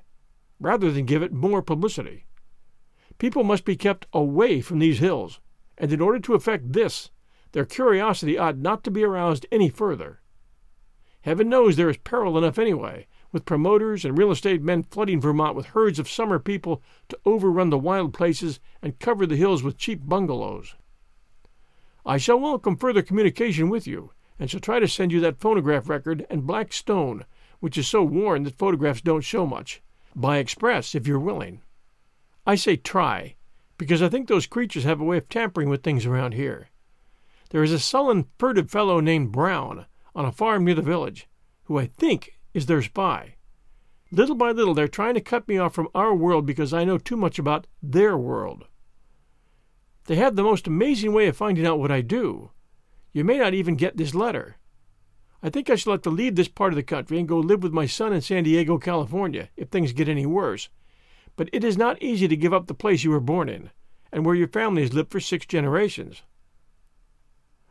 rather 0.60 0.92
than 0.92 1.06
give 1.06 1.22
it 1.22 1.32
more 1.32 1.62
publicity. 1.62 2.26
People 3.18 3.44
must 3.44 3.66
be 3.66 3.76
kept 3.76 4.08
away 4.12 4.62
from 4.62 4.80
these 4.80 5.00
hills, 5.00 5.40
and 5.78 5.94
in 5.94 6.02
order 6.02 6.20
to 6.20 6.34
effect 6.34 6.74
this, 6.74 7.12
their 7.52 7.66
curiosity 7.66 8.38
ought 8.38 8.58
not 8.58 8.84
to 8.84 8.92
be 8.92 9.04
aroused 9.04 9.46
any 9.52 9.70
further. 9.70 10.22
Heaven 11.22 11.50
knows 11.50 11.76
there 11.76 11.90
is 11.90 11.98
peril 11.98 12.38
enough 12.38 12.58
anyway, 12.58 13.08
with 13.32 13.46
promoters 13.46 14.06
and 14.06 14.18
real 14.18 14.32
estate 14.32 14.62
men 14.62 14.84
flooding 14.84 15.20
Vermont 15.20 15.56
with 15.56 15.68
herds 15.68 16.00
of 16.00 16.10
summer 16.10 16.40
people 16.40 16.82
to 17.10 17.20
overrun 17.26 17.70
the 17.70 17.78
wild 17.78 18.14
places 18.14 18.60
and 18.82 19.00
cover 19.00 19.26
the 19.26 19.36
hills 19.36 19.64
with 19.64 19.78
cheap 19.78 20.08
bungalows. 20.08 20.76
I 22.06 22.18
shall 22.18 22.40
welcome 22.40 22.78
further 22.78 23.02
communication 23.02 23.70
with 23.70 23.86
you, 23.86 24.12
and 24.40 24.50
shall 24.50 24.62
try 24.62 24.80
to 24.80 24.88
send 24.88 25.12
you 25.12 25.20
that 25.20 25.40
phonograph 25.40 25.90
record 25.90 26.26
and 26.30 26.48
black 26.48 26.72
stone, 26.72 27.26
which 27.60 27.78
is 27.78 27.88
so 27.88 28.04
worn 28.04 28.44
that 28.44 28.58
photographs 28.58 29.02
don't 29.02 29.22
show 29.22 29.46
much, 29.46 29.82
by 30.16 30.38
express 30.38 30.96
if 30.96 31.08
you're 31.08 31.20
willing. 31.20 31.62
I 32.46 32.56
say 32.56 32.76
try, 32.76 33.36
because 33.78 34.02
I 34.02 34.10
think 34.10 34.28
those 34.28 34.46
creatures 34.46 34.84
have 34.84 35.02
a 35.02 35.04
way 35.04 35.18
of 35.18 35.30
tampering 35.30 35.70
with 35.70 35.84
things 35.84 36.06
around 36.06 36.34
here. 36.34 36.70
There 37.50 37.64
is 37.64 37.72
a 37.72 37.80
sullen, 37.80 38.26
furtive 38.38 38.70
fellow 38.70 39.00
named 39.00 39.32
Brown 39.32 39.86
on 40.16 40.26
a 40.26 40.32
farm 40.32 40.66
near 40.66 40.76
the 40.76 40.82
village, 40.82 41.28
who 41.66 41.78
I 41.78 41.86
think 41.86 42.38
is 42.54 42.66
their 42.66 42.82
spy. 42.82 43.36
Little 44.12 44.36
by 44.36 44.52
little, 44.52 44.74
they're 44.74 44.88
trying 44.88 45.14
to 45.16 45.22
cut 45.22 45.48
me 45.48 45.58
off 45.58 45.74
from 45.74 45.90
our 45.94 46.16
world 46.16 46.46
because 46.46 46.74
I 46.74 46.86
know 46.86 46.98
too 46.98 47.18
much 47.18 47.38
about 47.38 47.68
their 47.84 48.18
world. 48.18 48.66
They 50.06 50.16
have 50.16 50.36
the 50.36 50.44
most 50.44 50.68
amazing 50.68 51.14
way 51.14 51.28
of 51.28 51.36
finding 51.36 51.66
out 51.66 51.80
what 51.80 51.92
I 51.92 52.02
do, 52.02 52.52
you 53.18 53.24
may 53.24 53.40
not 53.40 53.56
even 53.56 53.76
get 53.76 53.98
this 53.98 54.14
letter. 54.14 54.58
I 55.44 55.50
think 55.50 55.70
I 55.70 55.76
shall 55.76 55.94
have 55.94 56.02
to 56.04 56.10
leave 56.10 56.36
this 56.36 56.48
part 56.48 56.74
of 56.74 56.76
the 56.76 56.84
country 56.84 57.20
and 57.20 57.28
go 57.28 57.38
live 57.38 57.62
with 57.62 57.72
my 57.72 57.86
son 57.86 58.12
in 58.12 58.22
San 58.22 58.44
Diego, 58.44 58.78
California, 58.78 59.50
if 59.56 59.70
things 59.70 59.94
get 59.94 60.10
any 60.10 60.26
worse. 60.26 60.70
But 61.36 61.50
it 61.54 61.64
is 61.64 61.78
not 61.78 62.02
easy 62.02 62.28
to 62.28 62.36
give 62.36 62.54
up 62.54 62.68
the 62.68 62.74
place 62.74 63.04
you 63.04 63.12
were 63.12 63.20
born 63.20 63.48
in, 63.48 63.70
and 64.12 64.26
where 64.26 64.36
your 64.36 64.48
family 64.48 64.82
has 64.82 64.94
lived 64.94 65.12
for 65.12 65.20
six 65.20 65.46
generations. 65.46 66.24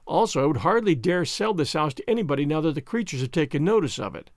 Also, 0.07 0.43
I 0.43 0.47
would 0.47 0.59
hardly 0.59 0.95
dare 0.95 1.25
sell 1.25 1.53
this 1.53 1.73
house 1.73 1.93
to 1.95 2.09
anybody 2.09 2.47
now 2.47 2.61
that 2.61 2.77
the 2.77 2.81
creatures 2.81 3.21
have 3.21 3.33
taken 3.33 3.65
notice 3.65 3.99
of 3.99 4.15
it. 4.15 4.31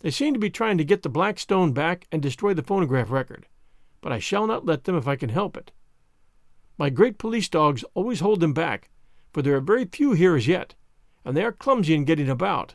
They 0.00 0.10
seem 0.10 0.34
to 0.34 0.40
be 0.40 0.50
trying 0.50 0.78
to 0.78 0.84
get 0.84 1.02
the 1.02 1.08
black 1.08 1.38
stone 1.38 1.72
back 1.72 2.08
and 2.10 2.20
destroy 2.20 2.54
the 2.54 2.62
phonograph 2.62 3.10
record, 3.10 3.46
but 4.00 4.10
I 4.10 4.18
shall 4.18 4.48
not 4.48 4.66
let 4.66 4.84
them 4.84 4.96
if 4.96 5.06
I 5.06 5.14
can 5.14 5.28
help 5.28 5.56
it. 5.56 5.70
My 6.76 6.90
great 6.90 7.18
police 7.18 7.48
dogs 7.48 7.84
always 7.94 8.20
hold 8.20 8.40
them 8.40 8.54
back, 8.54 8.90
for 9.32 9.42
there 9.42 9.54
are 9.54 9.60
very 9.60 9.84
few 9.84 10.12
here 10.12 10.34
as 10.34 10.48
yet, 10.48 10.74
and 11.24 11.36
they 11.36 11.44
are 11.44 11.52
clumsy 11.52 11.94
in 11.94 12.04
getting 12.04 12.28
about. 12.28 12.74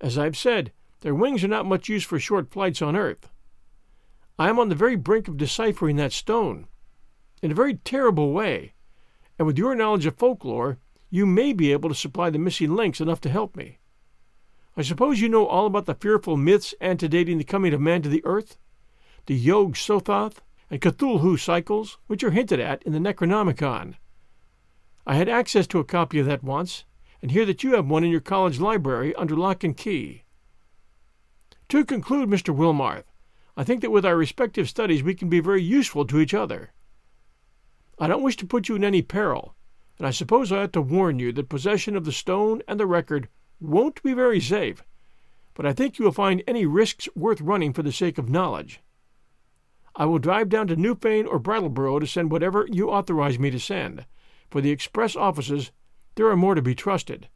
As 0.00 0.16
I 0.18 0.24
have 0.24 0.36
said, 0.36 0.72
their 1.00 1.14
wings 1.14 1.42
are 1.44 1.48
not 1.48 1.66
much 1.66 1.88
use 1.88 2.04
for 2.04 2.18
short 2.18 2.50
flights 2.50 2.82
on 2.82 2.96
earth. 2.96 3.30
I 4.38 4.48
am 4.48 4.58
on 4.58 4.68
the 4.68 4.74
very 4.74 4.96
brink 4.96 5.28
of 5.28 5.36
deciphering 5.36 5.96
that 5.96 6.12
stone, 6.12 6.66
in 7.42 7.50
a 7.50 7.54
very 7.54 7.74
terrible 7.74 8.32
way, 8.32 8.74
and 9.38 9.46
with 9.46 9.58
your 9.58 9.74
knowledge 9.74 10.06
of 10.06 10.16
folklore, 10.16 10.78
you 11.08 11.26
may 11.26 11.52
be 11.52 11.72
able 11.72 11.88
to 11.88 11.94
supply 11.94 12.30
the 12.30 12.38
missing 12.38 12.74
links 12.74 13.00
enough 13.00 13.20
to 13.22 13.30
help 13.30 13.56
me. 13.56 13.78
I 14.76 14.82
suppose 14.82 15.20
you 15.20 15.28
know 15.28 15.46
all 15.46 15.66
about 15.66 15.86
the 15.86 15.94
fearful 15.94 16.36
myths 16.36 16.74
antedating 16.80 17.38
the 17.38 17.44
coming 17.44 17.74
of 17.74 17.80
man 17.80 18.02
to 18.02 18.08
the 18.08 18.24
earth, 18.24 18.56
the 19.26 19.34
Yog 19.34 19.74
Sothoth 19.74 20.38
and 20.70 20.80
Cthulhu 20.80 21.38
cycles, 21.38 21.98
which 22.06 22.22
are 22.22 22.30
hinted 22.30 22.60
at 22.60 22.82
in 22.84 22.92
the 22.92 22.98
Necronomicon. 22.98 23.96
I 25.06 25.14
had 25.16 25.28
access 25.28 25.66
to 25.68 25.80
a 25.80 25.84
copy 25.84 26.18
of 26.18 26.26
that 26.26 26.44
once, 26.44 26.84
and 27.22 27.30
hear 27.30 27.44
that 27.44 27.62
you 27.62 27.74
have 27.74 27.86
one 27.86 28.04
in 28.04 28.10
your 28.10 28.20
college 28.20 28.60
library 28.60 29.14
under 29.14 29.36
lock 29.36 29.62
and 29.64 29.76
key. 29.76 30.24
To 31.68 31.84
conclude, 31.84 32.28
Mr. 32.28 32.54
Wilmarth, 32.54 33.04
I 33.56 33.64
think 33.64 33.80
that 33.82 33.90
with 33.90 34.06
our 34.06 34.16
respective 34.16 34.68
studies 34.68 35.02
we 35.02 35.14
can 35.14 35.28
be 35.28 35.40
very 35.40 35.62
useful 35.62 36.04
to 36.06 36.18
each 36.18 36.34
other. 36.34 36.72
I 37.98 38.06
don't 38.06 38.22
wish 38.22 38.36
to 38.38 38.46
put 38.46 38.68
you 38.68 38.76
in 38.76 38.84
any 38.84 39.02
peril, 39.02 39.54
and 39.98 40.06
I 40.06 40.10
suppose 40.10 40.50
I 40.50 40.62
ought 40.62 40.72
to 40.72 40.80
warn 40.80 41.18
you 41.18 41.32
that 41.32 41.48
possession 41.48 41.94
of 41.94 42.04
the 42.04 42.12
stone 42.12 42.62
and 42.66 42.80
the 42.80 42.86
record 42.86 43.28
won't 43.60 44.02
be 44.02 44.14
very 44.14 44.40
safe, 44.40 44.82
but 45.54 45.66
I 45.66 45.74
think 45.74 45.98
you 45.98 46.06
will 46.06 46.12
find 46.12 46.42
any 46.46 46.64
risks 46.64 47.08
worth 47.14 47.40
running 47.42 47.74
for 47.74 47.82
the 47.82 47.92
sake 47.92 48.16
of 48.16 48.30
knowledge. 48.30 48.80
I 49.94 50.06
will 50.06 50.18
drive 50.18 50.48
down 50.48 50.68
to 50.68 50.76
Newfane 50.76 51.26
or 51.26 51.38
Brattleboro 51.38 51.98
to 51.98 52.06
send 52.06 52.30
whatever 52.30 52.66
you 52.70 52.90
authorize 52.90 53.38
me 53.38 53.50
to 53.50 53.60
send, 53.60 54.06
for 54.50 54.62
the 54.62 54.70
express 54.70 55.14
offices, 55.14 55.70
there 56.14 56.28
are 56.28 56.36
more 56.36 56.54
to 56.54 56.62
be 56.62 56.74
trusted. 56.74 57.28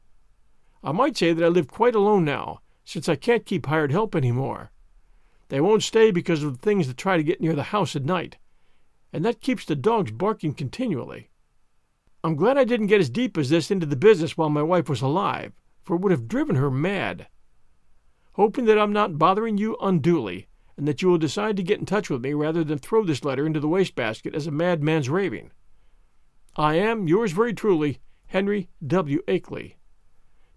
I 0.82 0.92
might 0.92 1.16
say 1.16 1.32
that 1.32 1.44
I 1.44 1.48
live 1.48 1.68
quite 1.68 1.94
alone 1.94 2.24
now, 2.24 2.60
since 2.84 3.08
I 3.08 3.16
can't 3.16 3.46
keep 3.46 3.66
hired 3.66 3.90
help 3.90 4.14
any 4.14 4.32
more. 4.32 4.70
They 5.48 5.60
won't 5.60 5.82
stay 5.82 6.10
because 6.10 6.42
of 6.42 6.52
the 6.52 6.58
things 6.58 6.86
that 6.88 6.96
try 6.96 7.16
to 7.16 7.22
get 7.22 7.40
near 7.40 7.54
the 7.54 7.64
house 7.64 7.94
at 7.96 8.04
night, 8.04 8.38
and 9.12 9.24
that 9.24 9.40
keeps 9.40 9.64
the 9.64 9.76
dogs 9.76 10.10
barking 10.10 10.54
continually. 10.54 11.30
I'm 12.22 12.36
glad 12.36 12.58
I 12.58 12.64
didn't 12.64 12.88
get 12.88 13.00
as 13.00 13.10
deep 13.10 13.36
as 13.38 13.50
this 13.50 13.70
into 13.70 13.86
the 13.86 13.96
business 13.96 14.36
while 14.36 14.50
my 14.50 14.62
wife 14.62 14.88
was 14.88 15.02
alive, 15.02 15.52
for 15.82 15.94
it 15.94 16.00
would 16.00 16.12
have 16.12 16.28
driven 16.28 16.56
her 16.56 16.70
mad. 16.70 17.28
Hoping 18.32 18.64
that 18.64 18.78
I'm 18.78 18.92
not 18.92 19.18
bothering 19.18 19.58
you 19.58 19.76
unduly, 19.80 20.48
and 20.76 20.88
that 20.88 21.02
you 21.02 21.08
will 21.08 21.18
decide 21.18 21.56
to 21.56 21.62
get 21.62 21.78
in 21.78 21.86
touch 21.86 22.10
with 22.10 22.22
me 22.22 22.32
rather 22.32 22.64
than 22.64 22.78
throw 22.78 23.04
this 23.04 23.24
letter 23.24 23.46
into 23.46 23.60
the 23.60 23.68
wastebasket 23.68 24.34
as 24.34 24.46
a 24.46 24.50
madman's 24.50 25.08
raving. 25.08 25.52
I 26.56 26.74
am, 26.74 27.06
yours 27.06 27.32
very 27.32 27.54
truly, 27.54 28.00
Henry 28.34 28.68
W. 28.84 29.22
Akeley. 29.28 29.76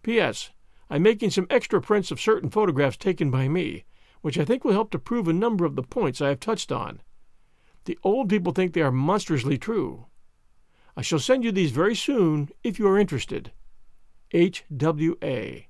P.S. 0.01 0.49
I'm 0.89 1.03
making 1.03 1.29
some 1.29 1.45
extra 1.51 1.79
prints 1.79 2.09
of 2.09 2.19
certain 2.19 2.49
photographs 2.49 2.97
taken 2.97 3.29
by 3.29 3.47
me, 3.47 3.85
which 4.21 4.39
I 4.39 4.45
think 4.45 4.65
will 4.65 4.71
help 4.71 4.89
to 4.89 4.97
prove 4.97 5.27
a 5.27 5.31
number 5.33 5.63
of 5.63 5.75
the 5.75 5.83
points 5.83 6.19
I 6.19 6.29
have 6.29 6.39
touched 6.39 6.71
on. 6.71 7.03
The 7.85 7.99
old 8.03 8.29
people 8.29 8.51
think 8.51 8.73
they 8.73 8.81
are 8.81 8.91
monstrously 8.91 9.59
true. 9.59 10.07
I 10.95 11.03
shall 11.03 11.19
send 11.19 11.43
you 11.43 11.51
these 11.51 11.69
very 11.69 11.93
soon 11.93 12.49
if 12.63 12.79
you 12.79 12.87
are 12.87 12.97
interested. 12.97 13.51
H. 14.31 14.63
W. 14.75 15.15
A. 15.21 15.67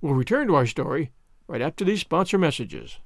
We'll 0.00 0.14
return 0.14 0.46
to 0.46 0.54
our 0.54 0.66
story 0.66 1.10
right 1.46 1.60
after 1.60 1.84
these 1.84 2.00
sponsor 2.00 2.38
messages. 2.38 3.00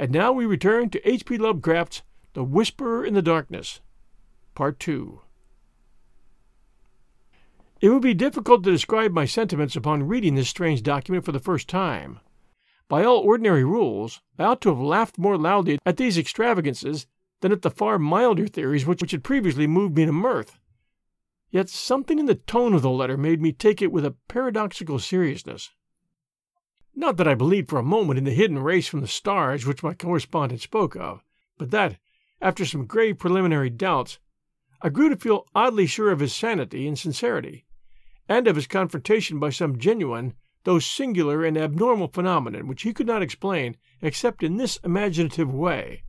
And 0.00 0.12
now 0.12 0.32
we 0.32 0.46
return 0.46 0.88
to 0.88 1.06
H.P. 1.06 1.36
Lovecraft's 1.36 2.00
The 2.32 2.42
Whisperer 2.42 3.04
in 3.04 3.12
the 3.12 3.20
Darkness, 3.20 3.80
Part 4.54 4.80
2. 4.80 5.20
It 7.82 7.90
would 7.90 8.00
be 8.00 8.14
difficult 8.14 8.64
to 8.64 8.70
describe 8.70 9.12
my 9.12 9.26
sentiments 9.26 9.76
upon 9.76 10.08
reading 10.08 10.36
this 10.36 10.48
strange 10.48 10.82
document 10.82 11.26
for 11.26 11.32
the 11.32 11.38
first 11.38 11.68
time. 11.68 12.18
By 12.88 13.04
all 13.04 13.18
ordinary 13.18 13.62
rules, 13.62 14.22
I 14.38 14.44
ought 14.44 14.62
to 14.62 14.70
have 14.70 14.78
laughed 14.78 15.18
more 15.18 15.36
loudly 15.36 15.78
at 15.84 15.98
these 15.98 16.16
extravagances 16.16 17.06
than 17.42 17.52
at 17.52 17.60
the 17.60 17.70
far 17.70 17.98
milder 17.98 18.46
theories 18.46 18.86
which, 18.86 19.02
which 19.02 19.10
had 19.10 19.22
previously 19.22 19.66
moved 19.66 19.98
me 19.98 20.06
to 20.06 20.12
mirth. 20.12 20.58
Yet 21.50 21.68
something 21.68 22.18
in 22.18 22.24
the 22.24 22.36
tone 22.36 22.72
of 22.72 22.80
the 22.80 22.88
letter 22.88 23.18
made 23.18 23.42
me 23.42 23.52
take 23.52 23.82
it 23.82 23.92
with 23.92 24.06
a 24.06 24.16
paradoxical 24.28 24.98
seriousness. 24.98 25.68
Not 26.94 27.16
that 27.18 27.28
I 27.28 27.34
believed 27.34 27.68
for 27.68 27.78
a 27.78 27.84
moment 27.84 28.18
in 28.18 28.24
the 28.24 28.32
hidden 28.32 28.58
race 28.58 28.88
from 28.88 29.00
the 29.00 29.06
stars 29.06 29.64
which 29.64 29.82
my 29.82 29.94
correspondent 29.94 30.60
spoke 30.60 30.96
of, 30.96 31.22
but 31.56 31.70
that, 31.70 31.98
after 32.40 32.64
some 32.64 32.86
grave 32.86 33.18
preliminary 33.18 33.70
doubts, 33.70 34.18
I 34.82 34.88
grew 34.88 35.08
to 35.08 35.16
feel 35.16 35.46
oddly 35.54 35.86
sure 35.86 36.10
of 36.10 36.20
his 36.20 36.34
sanity 36.34 36.86
and 36.88 36.98
sincerity, 36.98 37.64
and 38.28 38.48
of 38.48 38.56
his 38.56 38.66
confrontation 38.66 39.38
by 39.38 39.50
some 39.50 39.78
genuine, 39.78 40.34
though 40.64 40.78
singular 40.78 41.44
and 41.44 41.56
abnormal 41.56 42.08
phenomenon 42.08 42.66
which 42.66 42.82
he 42.82 42.92
could 42.92 43.06
not 43.06 43.22
explain 43.22 43.76
except 44.02 44.42
in 44.42 44.56
this 44.56 44.78
imaginative 44.78 45.52
way. 45.52 46.02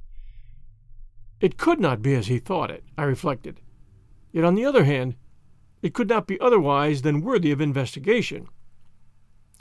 It 1.40 1.58
could 1.58 1.80
not 1.80 2.02
be 2.02 2.16
as 2.16 2.28
he 2.28 2.40
thought 2.40 2.72
it, 2.72 2.84
I 2.98 3.04
reflected. 3.04 3.62
Yet, 4.32 4.46
on 4.46 4.56
the 4.56 4.66
other 4.66 4.86
hand, 4.86 5.16
it 5.82 5.94
could 5.94 6.10
not 6.10 6.28
be 6.28 6.40
otherwise 6.40 7.02
than 7.02 7.22
worthy 7.22 7.52
of 7.52 7.62
investigation 7.62 8.48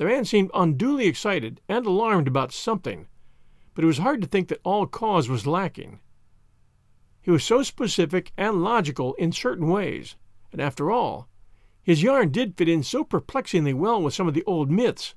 The 0.00 0.06
man 0.06 0.24
seemed 0.24 0.50
unduly 0.54 1.06
excited 1.06 1.60
and 1.68 1.84
alarmed 1.84 2.26
about 2.26 2.54
something, 2.54 3.06
but 3.74 3.84
it 3.84 3.86
was 3.86 3.98
hard 3.98 4.22
to 4.22 4.26
think 4.26 4.48
that 4.48 4.62
all 4.64 4.86
cause 4.86 5.28
was 5.28 5.46
lacking. 5.46 6.00
He 7.20 7.30
was 7.30 7.44
so 7.44 7.62
specific 7.62 8.32
and 8.34 8.64
logical 8.64 9.12
in 9.16 9.30
certain 9.30 9.68
ways, 9.68 10.16
and 10.52 10.60
after 10.62 10.90
all, 10.90 11.28
his 11.82 12.02
yarn 12.02 12.30
did 12.30 12.56
fit 12.56 12.66
in 12.66 12.82
so 12.82 13.04
perplexingly 13.04 13.74
well 13.74 14.00
with 14.00 14.14
some 14.14 14.26
of 14.26 14.32
the 14.32 14.42
old 14.44 14.70
myths, 14.70 15.14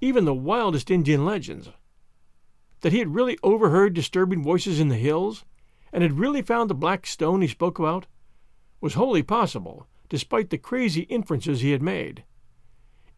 even 0.00 0.24
the 0.24 0.34
wildest 0.34 0.90
Indian 0.90 1.24
legends. 1.24 1.70
That 2.80 2.90
he 2.90 2.98
had 2.98 3.14
really 3.14 3.38
overheard 3.44 3.94
disturbing 3.94 4.42
voices 4.42 4.80
in 4.80 4.88
the 4.88 4.96
hills, 4.96 5.44
and 5.92 6.02
had 6.02 6.18
really 6.18 6.42
found 6.42 6.68
the 6.68 6.74
black 6.74 7.06
stone 7.06 7.40
he 7.40 7.46
spoke 7.46 7.78
about, 7.78 8.08
was 8.80 8.94
wholly 8.94 9.22
possible, 9.22 9.86
despite 10.08 10.50
the 10.50 10.58
crazy 10.58 11.02
inferences 11.02 11.60
he 11.60 11.70
had 11.70 11.82
made. 11.82 12.24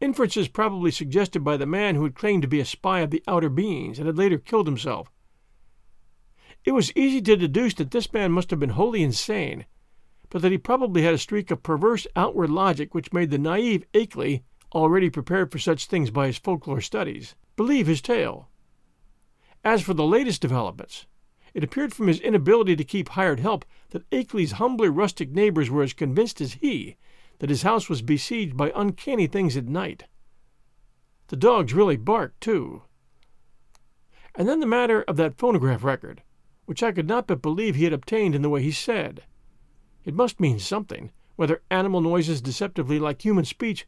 Inferences 0.00 0.48
probably 0.48 0.90
suggested 0.90 1.44
by 1.44 1.58
the 1.58 1.66
man 1.66 1.94
who 1.94 2.04
had 2.04 2.14
claimed 2.14 2.40
to 2.42 2.48
be 2.48 2.60
a 2.60 2.64
spy 2.64 3.00
of 3.00 3.10
the 3.10 3.22
outer 3.28 3.50
beings 3.50 3.98
and 3.98 4.06
had 4.06 4.16
later 4.16 4.38
killed 4.38 4.66
himself. 4.66 5.12
It 6.64 6.72
was 6.72 6.94
easy 6.96 7.20
to 7.22 7.36
deduce 7.36 7.74
that 7.74 7.90
this 7.90 8.12
man 8.12 8.32
must 8.32 8.50
have 8.50 8.58
been 8.58 8.70
wholly 8.70 9.02
insane, 9.02 9.66
but 10.30 10.40
that 10.42 10.52
he 10.52 10.58
probably 10.58 11.02
had 11.02 11.12
a 11.12 11.18
streak 11.18 11.50
of 11.50 11.62
perverse 11.62 12.06
outward 12.16 12.50
logic 12.50 12.94
which 12.94 13.12
made 13.12 13.30
the 13.30 13.38
naive 13.38 13.84
Akeley, 13.92 14.42
already 14.72 15.10
prepared 15.10 15.52
for 15.52 15.58
such 15.58 15.86
things 15.86 16.10
by 16.10 16.28
his 16.28 16.38
folklore 16.38 16.80
studies, 16.80 17.34
believe 17.56 17.86
his 17.86 18.00
tale. 18.00 18.48
As 19.64 19.82
for 19.82 19.92
the 19.92 20.04
latest 20.04 20.40
developments, 20.40 21.06
it 21.52 21.64
appeared 21.64 21.92
from 21.92 22.06
his 22.06 22.20
inability 22.20 22.76
to 22.76 22.84
keep 22.84 23.10
hired 23.10 23.40
help 23.40 23.66
that 23.90 24.08
Akeley's 24.10 24.52
humbler 24.52 24.90
rustic 24.90 25.30
neighbors 25.30 25.68
were 25.68 25.82
as 25.82 25.92
convinced 25.92 26.40
as 26.40 26.54
he 26.54 26.96
that 27.40 27.50
his 27.50 27.62
house 27.62 27.88
was 27.88 28.00
besieged 28.02 28.56
by 28.56 28.72
uncanny 28.74 29.26
things 29.26 29.56
at 29.56 29.66
night. 29.66 30.04
The 31.28 31.36
dogs 31.36 31.74
really 31.74 31.96
barked, 31.96 32.40
too. 32.40 32.82
And 34.34 34.48
then 34.48 34.60
the 34.60 34.66
matter 34.66 35.02
of 35.02 35.16
that 35.16 35.38
phonograph 35.38 35.82
record, 35.82 36.22
which 36.66 36.82
I 36.82 36.92
could 36.92 37.08
not 37.08 37.26
but 37.26 37.42
believe 37.42 37.74
he 37.74 37.84
had 37.84 37.92
obtained 37.92 38.34
in 38.34 38.42
the 38.42 38.48
way 38.48 38.62
he 38.62 38.70
said. 38.70 39.24
It 40.04 40.14
must 40.14 40.38
mean 40.38 40.58
something, 40.58 41.10
whether 41.36 41.62
animal 41.70 42.00
noises 42.00 42.40
deceptively 42.40 42.98
like 42.98 43.22
human 43.22 43.44
speech, 43.44 43.86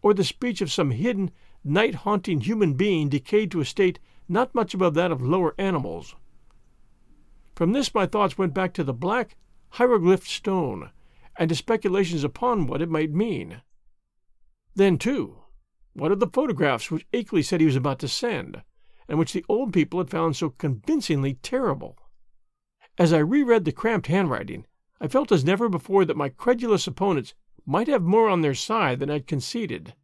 or 0.00 0.14
the 0.14 0.24
speech 0.24 0.60
of 0.60 0.72
some 0.72 0.92
hidden, 0.92 1.30
night 1.64 1.96
haunting 1.96 2.40
human 2.40 2.74
being 2.74 3.08
decayed 3.08 3.50
to 3.50 3.60
a 3.60 3.64
state 3.64 3.98
not 4.28 4.54
much 4.54 4.72
above 4.72 4.94
that 4.94 5.10
of 5.10 5.20
lower 5.20 5.54
animals. 5.58 6.14
From 7.54 7.72
this 7.72 7.94
my 7.94 8.06
thoughts 8.06 8.38
went 8.38 8.54
back 8.54 8.72
to 8.74 8.84
the 8.84 8.94
black, 8.94 9.36
hieroglyphed 9.70 10.28
stone, 10.28 10.90
and 11.36 11.48
to 11.48 11.54
speculations 11.54 12.24
upon 12.24 12.66
what 12.66 12.82
it 12.82 12.88
might 12.88 13.12
mean. 13.12 13.62
Then, 14.74 14.98
too, 14.98 15.38
what 15.92 16.12
of 16.12 16.20
the 16.20 16.26
photographs 16.26 16.90
which 16.90 17.06
Akeley 17.12 17.44
said 17.44 17.60
he 17.60 17.66
was 17.66 17.76
about 17.76 17.98
to 18.00 18.08
send, 18.08 18.62
and 19.08 19.18
which 19.18 19.32
the 19.32 19.44
old 19.48 19.72
people 19.72 20.00
had 20.00 20.10
found 20.10 20.36
so 20.36 20.50
convincingly 20.50 21.34
terrible? 21.34 21.98
As 22.98 23.12
I 23.12 23.18
reread 23.18 23.64
the 23.64 23.72
cramped 23.72 24.06
handwriting, 24.06 24.66
I 25.00 25.08
felt 25.08 25.32
as 25.32 25.44
never 25.44 25.68
before 25.68 26.04
that 26.04 26.16
my 26.16 26.28
credulous 26.28 26.86
opponents 26.86 27.34
might 27.66 27.88
have 27.88 28.02
more 28.02 28.28
on 28.28 28.42
their 28.42 28.54
side 28.54 29.00
than 29.00 29.10
I'd 29.10 29.26
conceded. 29.26 29.94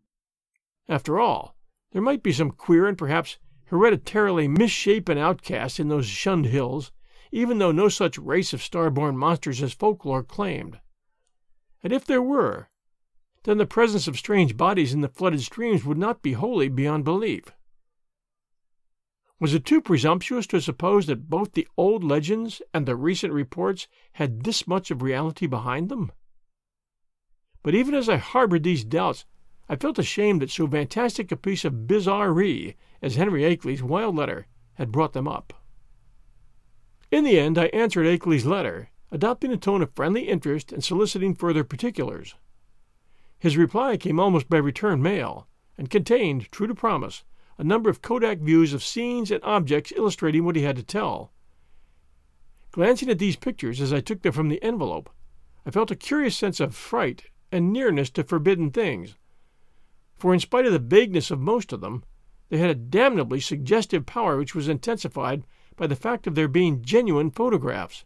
After 0.88 1.20
all, 1.20 1.56
there 1.92 2.02
might 2.02 2.22
be 2.22 2.32
some 2.32 2.50
queer 2.50 2.86
and 2.86 2.98
perhaps 2.98 3.38
hereditarily 3.66 4.48
misshapen 4.48 5.18
outcasts 5.18 5.78
in 5.78 5.88
those 5.88 6.06
shunned 6.06 6.46
hills, 6.46 6.90
even 7.30 7.58
though 7.58 7.72
no 7.72 7.88
such 7.88 8.18
race 8.18 8.52
of 8.52 8.62
star-born 8.62 9.16
monsters 9.16 9.62
as 9.62 9.72
folklore 9.72 10.24
claimed. 10.24 10.80
And 11.82 11.92
if 11.92 12.04
there 12.04 12.22
were, 12.22 12.68
then 13.44 13.58
the 13.58 13.66
presence 13.66 14.06
of 14.06 14.18
strange 14.18 14.56
bodies 14.56 14.92
in 14.92 15.00
the 15.00 15.08
flooded 15.08 15.40
streams 15.40 15.84
would 15.84 15.98
not 15.98 16.22
be 16.22 16.34
wholly 16.34 16.68
beyond 16.68 17.04
belief. 17.04 17.52
Was 19.38 19.54
it 19.54 19.64
too 19.64 19.80
presumptuous 19.80 20.46
to 20.48 20.60
suppose 20.60 21.06
that 21.06 21.30
both 21.30 21.52
the 21.52 21.66
old 21.78 22.04
legends 22.04 22.60
and 22.74 22.84
the 22.84 22.94
recent 22.94 23.32
reports 23.32 23.88
had 24.12 24.44
this 24.44 24.66
much 24.66 24.90
of 24.90 25.00
reality 25.00 25.46
behind 25.46 25.88
them? 25.88 26.12
But 27.62 27.74
even 27.74 27.94
as 27.94 28.08
I 28.08 28.16
harbored 28.16 28.62
these 28.62 28.84
doubts, 28.84 29.24
I 29.66 29.76
felt 29.76 29.98
ashamed 29.98 30.42
that 30.42 30.50
so 30.50 30.66
fantastic 30.66 31.32
a 31.32 31.36
piece 31.36 31.64
of 31.64 31.86
bizarrerie 31.86 32.74
as 33.00 33.16
Henry 33.16 33.42
Akeley's 33.42 33.82
wild 33.82 34.16
letter 34.16 34.46
had 34.74 34.92
brought 34.92 35.14
them 35.14 35.28
up. 35.28 35.54
In 37.10 37.24
the 37.24 37.40
end, 37.40 37.56
I 37.56 37.66
answered 37.66 38.06
Akeley's 38.06 38.44
letter, 38.44 38.90
adopting 39.12 39.52
a 39.52 39.56
tone 39.56 39.82
of 39.82 39.90
friendly 39.90 40.28
interest 40.28 40.72
and 40.72 40.84
soliciting 40.84 41.34
further 41.34 41.64
particulars. 41.64 42.34
His 43.38 43.56
reply 43.56 43.96
came 43.96 44.20
almost 44.20 44.48
by 44.48 44.58
return 44.58 45.02
mail, 45.02 45.48
and 45.76 45.90
contained, 45.90 46.50
true 46.52 46.66
to 46.66 46.74
promise, 46.74 47.24
a 47.58 47.64
number 47.64 47.90
of 47.90 48.02
Kodak 48.02 48.38
views 48.38 48.72
of 48.72 48.84
scenes 48.84 49.30
and 49.30 49.42
objects 49.42 49.92
illustrating 49.96 50.44
what 50.44 50.56
he 50.56 50.62
had 50.62 50.76
to 50.76 50.82
tell. 50.82 51.32
Glancing 52.70 53.10
at 53.10 53.18
these 53.18 53.36
pictures 53.36 53.80
as 53.80 53.92
I 53.92 54.00
took 54.00 54.22
them 54.22 54.32
from 54.32 54.48
the 54.48 54.62
envelope, 54.62 55.10
I 55.66 55.70
felt 55.70 55.90
a 55.90 55.96
curious 55.96 56.36
sense 56.36 56.60
of 56.60 56.74
fright 56.74 57.24
and 57.50 57.72
nearness 57.72 58.10
to 58.10 58.22
forbidden 58.22 58.70
things. 58.70 59.16
For 60.16 60.32
in 60.32 60.40
spite 60.40 60.66
of 60.66 60.72
the 60.72 60.78
vagueness 60.78 61.30
of 61.30 61.40
most 61.40 61.72
of 61.72 61.80
them, 61.80 62.04
they 62.48 62.58
had 62.58 62.70
a 62.70 62.74
damnably 62.74 63.40
suggestive 63.40 64.06
power 64.06 64.36
which 64.36 64.54
was 64.54 64.68
intensified 64.68 65.44
by 65.76 65.86
the 65.86 65.96
fact 65.96 66.26
of 66.26 66.34
their 66.34 66.48
being 66.48 66.82
genuine 66.82 67.30
photographs 67.30 68.04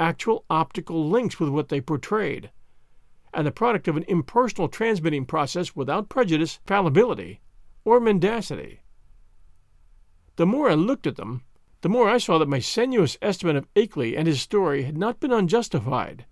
actual 0.00 0.44
optical 0.50 1.08
links 1.08 1.38
with 1.38 1.48
what 1.48 1.68
they 1.68 1.80
portrayed, 1.80 2.50
and 3.32 3.46
the 3.46 3.52
product 3.52 3.88
of 3.88 3.96
an 3.96 4.04
impersonal 4.08 4.68
transmitting 4.68 5.24
process 5.24 5.74
without 5.74 6.08
prejudice, 6.08 6.60
fallibility, 6.66 7.40
or 7.84 8.00
mendacity. 8.00 8.80
The 10.36 10.46
more 10.46 10.70
I 10.70 10.74
looked 10.74 11.06
at 11.06 11.16
them, 11.16 11.42
the 11.82 11.88
more 11.88 12.08
I 12.08 12.18
saw 12.18 12.38
that 12.38 12.48
my 12.48 12.58
strenuous 12.58 13.18
estimate 13.20 13.56
of 13.56 13.72
Akeley 13.74 14.16
and 14.16 14.26
his 14.26 14.40
story 14.40 14.84
had 14.84 14.96
not 14.96 15.20
been 15.20 15.32
unjustified. 15.32 16.24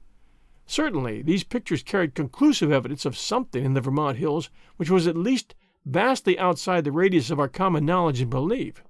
Certainly, 0.67 1.23
these 1.23 1.45
pictures 1.45 1.83
carried 1.83 2.15
conclusive 2.15 2.73
evidence 2.73 3.05
of 3.05 3.19
something 3.19 3.65
in 3.65 3.75
the 3.75 3.81
Vermont 3.81 4.17
hills 4.17 4.49
which 4.77 4.91
was 4.91 5.07
at 5.07 5.17
least 5.17 5.55
vastly 5.85 6.39
outside 6.39 6.85
the 6.85 6.93
radius 6.93 7.31
of 7.31 7.39
our 7.39 7.49
common 7.49 7.85
knowledge 7.85 8.21
and 8.21 8.31
belief. 8.31 8.83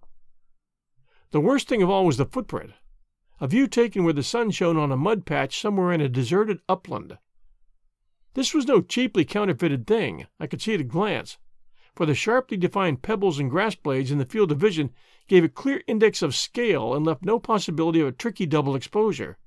The 1.31 1.41
worst 1.41 1.69
thing 1.69 1.83
of 1.83 1.91
all 1.91 2.07
was 2.07 2.19
the 2.19 2.27
footprint 2.27 2.73
a 3.43 3.49
view 3.49 3.67
taken 3.67 4.05
where 4.05 4.13
the 4.13 4.23
sun 4.23 4.53
shone 4.53 4.77
on 4.77 4.93
a 4.93 4.97
mud 4.97 5.27
patch 5.27 5.61
somewhere 5.61 5.93
in 5.93 6.01
a 6.01 6.09
deserted 6.09 6.61
upland. 6.69 7.19
This 8.35 8.55
was 8.55 8.69
no 8.69 8.81
cheaply 8.81 9.25
counterfeited 9.25 9.85
thing, 9.85 10.29
I 10.39 10.47
could 10.47 10.63
see 10.63 10.75
at 10.75 10.81
a 10.81 10.85
glance, 10.85 11.39
for 11.97 12.07
the 12.07 12.15
sharply 12.15 12.57
defined 12.57 13.03
pebbles 13.03 13.41
and 13.41 13.51
grass 13.51 13.75
blades 13.75 14.13
in 14.13 14.19
the 14.19 14.25
field 14.25 14.53
of 14.53 14.59
vision 14.59 14.91
gave 15.27 15.43
a 15.43 15.49
clear 15.49 15.83
index 15.89 16.23
of 16.23 16.37
scale 16.37 16.95
and 16.95 17.05
left 17.05 17.25
no 17.25 17.41
possibility 17.41 18.01
of 18.01 18.07
a 18.07 18.13
tricky 18.13 18.47
double 18.47 18.77
exposure. 18.77 19.39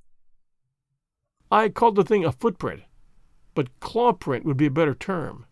I 1.50 1.70
called 1.70 1.96
the 1.96 2.04
thing 2.04 2.26
a 2.26 2.34
footprint, 2.34 2.82
but 3.54 3.80
claw 3.80 4.12
print 4.12 4.44
would 4.44 4.58
be 4.58 4.66
a 4.66 4.72
better 4.72 4.94
term. 4.94 5.46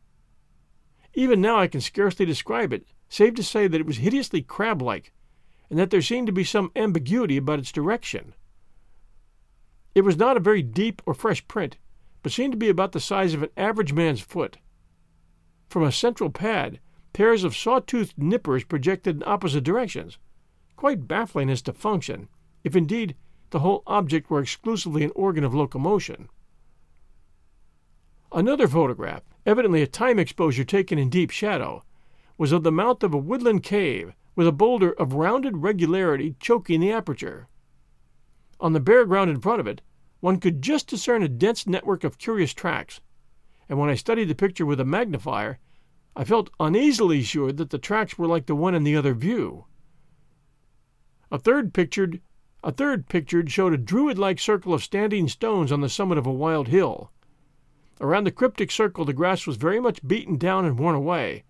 Even 1.14 1.40
now 1.40 1.60
I 1.60 1.68
can 1.68 1.80
scarcely 1.80 2.26
describe 2.26 2.74
it, 2.74 2.86
save 3.08 3.36
to 3.36 3.44
say 3.44 3.68
that 3.68 3.80
it 3.80 3.88
was 3.88 4.00
hideously 4.00 4.42
crab 4.42 4.82
like, 4.82 5.14
and 5.74 5.80
that 5.80 5.90
there 5.90 6.04
seemed 6.04 6.28
to 6.28 6.32
be 6.32 6.44
some 6.44 6.72
ambiguity 6.76 7.36
about 7.36 7.58
its 7.58 7.72
direction. 7.72 8.36
It 9.96 10.02
was 10.02 10.16
not 10.16 10.38
a 10.38 10.40
very 10.40 10.62
deep 10.62 11.02
or 11.04 11.16
fresh 11.16 11.48
print, 11.48 11.78
but 12.22 12.32
seemed 12.32 12.52
to 12.52 12.60
be 12.60 12.70
about 12.70 12.92
the 12.92 13.00
size 13.00 13.34
of 13.34 13.42
an 13.42 13.50
average 13.58 13.92
man's 13.92 14.22
foot. 14.22 14.60
From 15.70 15.82
a 15.82 15.92
central 15.92 16.30
pad, 16.30 16.80
pairs 17.12 17.44
of 17.44 17.56
saw-toothed 17.56 18.20
nippers 18.20 18.64
projected 18.64 19.16
in 19.16 19.24
opposite 19.26 19.64
directions, 19.64 20.20
quite 20.76 21.08
baffling 21.08 21.50
as 21.50 21.64
to 21.64 21.74
function, 21.74 22.30
if 22.64 22.76
indeed 22.76 23.16
the 23.50 23.62
whole 23.62 23.82
object 23.88 24.30
were 24.30 24.42
exclusively 24.42 25.04
an 25.04 25.12
organ 25.16 25.44
of 25.44 25.56
locomotion. 25.56 26.30
Another 28.32 28.68
photograph, 28.68 29.24
evidently 29.44 29.82
a 29.82 29.88
time 29.88 30.20
exposure 30.20 30.66
taken 30.66 31.00
in 31.00 31.10
deep 31.10 31.32
shadow, 31.32 31.84
was 32.38 32.52
of 32.52 32.62
the 32.62 32.72
mouth 32.72 33.02
of 33.02 33.16
a 33.16 33.18
woodland 33.18 33.64
cave 33.64 34.14
with 34.36 34.48
a 34.48 34.52
boulder 34.52 34.92
of 34.94 35.14
rounded 35.14 35.58
regularity 35.58 36.36
choking 36.40 36.80
the 36.80 36.92
aperture. 36.92 37.48
On 38.60 38.74
the 38.74 38.80
bare 38.80 39.06
ground 39.06 39.30
in 39.30 39.42
front 39.42 39.60
of 39.60 39.68
it, 39.68 39.82
one 40.20 40.40
could 40.40 40.62
just 40.62 40.88
discern 40.88 41.22
a 41.22 41.28
dense 41.28 41.68
network 41.68 42.04
of 42.04 42.18
curious 42.18 42.54
tracks, 42.54 43.02
and 43.68 43.78
when 43.78 43.90
I 43.90 43.96
studied 43.96 44.30
the 44.30 44.36
picture 44.36 44.66
with 44.66 44.80
a 44.80 44.86
magnifier, 44.86 45.60
I 46.16 46.24
felt 46.24 46.50
uneasily 46.60 47.24
sure 47.24 47.52
that 47.52 47.72
the 47.72 47.78
tracks 47.78 48.18
were 48.18 48.28
like 48.28 48.46
the 48.46 48.56
one 48.56 48.76
in 48.76 48.84
the 48.84 48.96
other 48.96 49.14
view. 49.14 49.66
A 51.32 51.40
third 51.40 51.74
pictured 51.74 52.22
a 52.64 52.72
third 52.72 53.10
pictured 53.10 53.52
showed 53.52 53.74
a 53.74 53.78
druid-like 53.78 54.40
circle 54.40 54.74
of 54.74 54.84
standing 54.84 55.28
stones 55.28 55.72
on 55.72 55.82
the 55.82 55.90
summit 55.90 56.18
of 56.18 56.26
a 56.26 56.32
wild 56.32 56.70
hill. 56.70 57.12
Around 58.00 58.24
the 58.24 58.32
cryptic 58.32 58.72
circle 58.72 59.04
the 59.04 59.12
grass 59.12 59.46
was 59.46 59.58
very 59.58 59.82
much 59.82 60.08
beaten 60.08 60.38
down 60.38 60.64
and 60.64 60.80
worn 60.80 60.96
away, 60.96 61.44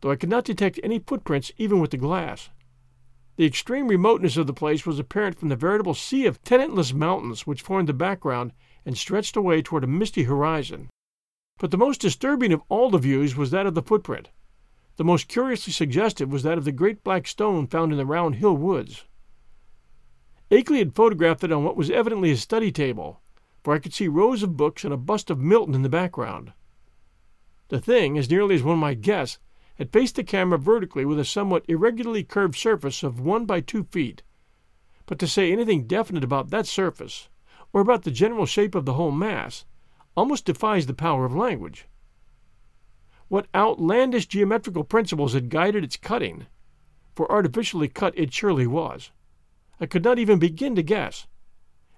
though 0.00 0.10
I 0.10 0.16
could 0.16 0.28
not 0.28 0.44
detect 0.44 0.80
any 0.82 0.98
footprints 0.98 1.52
even 1.56 1.80
with 1.80 1.90
the 1.90 1.96
glass. 1.96 2.50
The 3.36 3.46
extreme 3.46 3.88
remoteness 3.88 4.36
of 4.36 4.46
the 4.46 4.52
place 4.52 4.84
was 4.84 4.98
apparent 4.98 5.38
from 5.38 5.48
the 5.48 5.56
veritable 5.56 5.94
sea 5.94 6.26
of 6.26 6.42
tenantless 6.42 6.92
mountains 6.92 7.46
which 7.46 7.62
formed 7.62 7.88
the 7.88 7.92
background 7.92 8.52
and 8.84 8.98
stretched 8.98 9.36
away 9.36 9.62
toward 9.62 9.84
a 9.84 9.86
misty 9.86 10.24
horizon. 10.24 10.88
But 11.58 11.70
the 11.70 11.76
most 11.76 12.00
disturbing 12.00 12.52
of 12.52 12.62
all 12.68 12.90
the 12.90 12.98
views 12.98 13.36
was 13.36 13.50
that 13.50 13.66
of 13.66 13.74
the 13.74 13.82
footprint, 13.82 14.30
The 14.96 15.04
most 15.04 15.28
curiously 15.28 15.72
suggestive 15.72 16.32
was 16.32 16.42
that 16.42 16.58
of 16.58 16.64
the 16.64 16.72
great 16.72 17.04
black 17.04 17.28
stone 17.28 17.68
found 17.68 17.92
in 17.92 17.98
the 17.98 18.06
Round 18.06 18.34
Hill 18.34 18.56
woods. 18.56 19.04
Akeley 20.50 20.78
had 20.78 20.96
photographed 20.96 21.44
it 21.44 21.52
on 21.52 21.62
what 21.62 21.76
was 21.76 21.90
evidently 21.90 22.30
his 22.30 22.40
study 22.40 22.72
table, 22.72 23.20
for 23.62 23.74
I 23.74 23.78
could 23.78 23.94
see 23.94 24.08
rows 24.08 24.42
of 24.42 24.56
books 24.56 24.82
and 24.82 24.92
a 24.92 24.96
bust 24.96 25.30
of 25.30 25.38
Milton 25.38 25.74
in 25.74 25.82
the 25.82 25.88
background. 25.88 26.52
The 27.68 27.80
thing, 27.80 28.18
as 28.18 28.30
nearly 28.30 28.56
as 28.56 28.62
one 28.64 28.78
might 28.78 29.00
guess, 29.00 29.38
had 29.78 29.92
faced 29.92 30.16
the 30.16 30.24
camera 30.24 30.58
vertically 30.58 31.04
with 31.04 31.18
a 31.18 31.24
somewhat 31.24 31.64
irregularly 31.68 32.24
curved 32.24 32.56
surface 32.56 33.04
of 33.04 33.20
one 33.20 33.46
by 33.46 33.60
two 33.60 33.84
feet. 33.84 34.22
But 35.06 35.18
to 35.20 35.28
say 35.28 35.52
anything 35.52 35.86
definite 35.86 36.24
about 36.24 36.50
that 36.50 36.66
surface, 36.66 37.28
or 37.72 37.80
about 37.80 38.02
the 38.02 38.10
general 38.10 38.44
shape 38.44 38.74
of 38.74 38.84
the 38.84 38.94
whole 38.94 39.12
mass, 39.12 39.64
almost 40.16 40.46
defies 40.46 40.86
the 40.86 40.94
power 40.94 41.24
of 41.24 41.34
language. 41.34 41.86
What 43.28 43.46
outlandish 43.54 44.26
geometrical 44.26 44.84
principles 44.84 45.34
had 45.34 45.48
guided 45.48 45.84
its 45.84 45.96
cutting, 45.96 46.46
for 47.14 47.30
artificially 47.30 47.88
cut 47.88 48.18
it 48.18 48.32
surely 48.32 48.66
was, 48.66 49.12
I 49.80 49.86
could 49.86 50.02
not 50.02 50.18
even 50.18 50.40
begin 50.40 50.74
to 50.74 50.82
guess, 50.82 51.28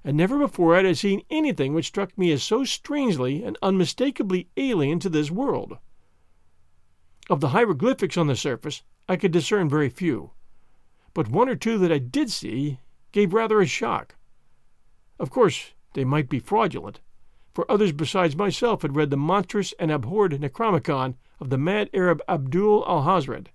and 0.04 0.16
never 0.16 0.38
before 0.38 0.76
had 0.76 0.84
I 0.84 0.92
seen 0.92 1.22
anything 1.30 1.72
which 1.72 1.86
struck 1.86 2.16
me 2.18 2.30
as 2.32 2.42
so 2.42 2.64
strangely 2.64 3.42
and 3.42 3.56
unmistakably 3.62 4.48
alien 4.56 4.98
to 5.00 5.08
this 5.08 5.30
world. 5.30 5.78
Of 7.30 7.38
the 7.38 7.50
hieroglyphics 7.50 8.16
on 8.16 8.26
the 8.26 8.34
surface 8.34 8.82
I 9.08 9.14
could 9.14 9.30
discern 9.30 9.68
very 9.68 9.88
few, 9.88 10.32
but 11.14 11.28
one 11.28 11.48
or 11.48 11.54
two 11.54 11.78
that 11.78 11.92
I 11.92 11.98
did 11.98 12.28
see 12.28 12.80
gave 13.12 13.32
rather 13.32 13.60
a 13.60 13.66
shock. 13.66 14.16
Of 15.20 15.30
course, 15.30 15.70
they 15.94 16.04
might 16.04 16.28
be 16.28 16.40
fraudulent, 16.40 16.98
for 17.54 17.70
others 17.70 17.92
besides 17.92 18.34
myself 18.34 18.82
had 18.82 18.96
read 18.96 19.10
the 19.10 19.16
monstrous 19.16 19.72
and 19.78 19.92
abhorred 19.92 20.32
Necronomicon 20.32 21.14
of 21.38 21.50
the 21.50 21.56
mad 21.56 21.88
Arab 21.94 22.20
Abdul 22.28 22.82
Alhazred. 22.84 23.46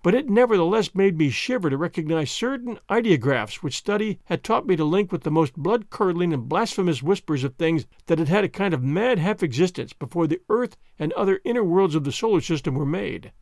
But 0.00 0.14
it 0.14 0.30
nevertheless 0.30 0.94
made 0.94 1.18
me 1.18 1.28
shiver 1.28 1.68
to 1.68 1.76
recognize 1.76 2.30
certain 2.30 2.78
ideographs 2.88 3.62
which 3.62 3.76
study 3.76 4.20
had 4.26 4.44
taught 4.44 4.66
me 4.66 4.76
to 4.76 4.84
link 4.84 5.10
with 5.10 5.22
the 5.22 5.30
most 5.30 5.54
blood 5.54 5.90
curdling 5.90 6.32
and 6.32 6.48
blasphemous 6.48 7.02
whispers 7.02 7.42
of 7.42 7.56
things 7.56 7.84
that 8.06 8.18
had 8.18 8.28
had 8.28 8.44
a 8.44 8.48
kind 8.48 8.72
of 8.72 8.82
mad 8.82 9.18
half 9.18 9.42
existence 9.42 9.92
before 9.92 10.28
the 10.28 10.40
earth 10.48 10.76
and 11.00 11.12
other 11.14 11.40
inner 11.44 11.64
worlds 11.64 11.96
of 11.96 12.04
the 12.04 12.12
solar 12.12 12.40
system 12.40 12.74
were 12.74 12.86
made. 12.86 13.32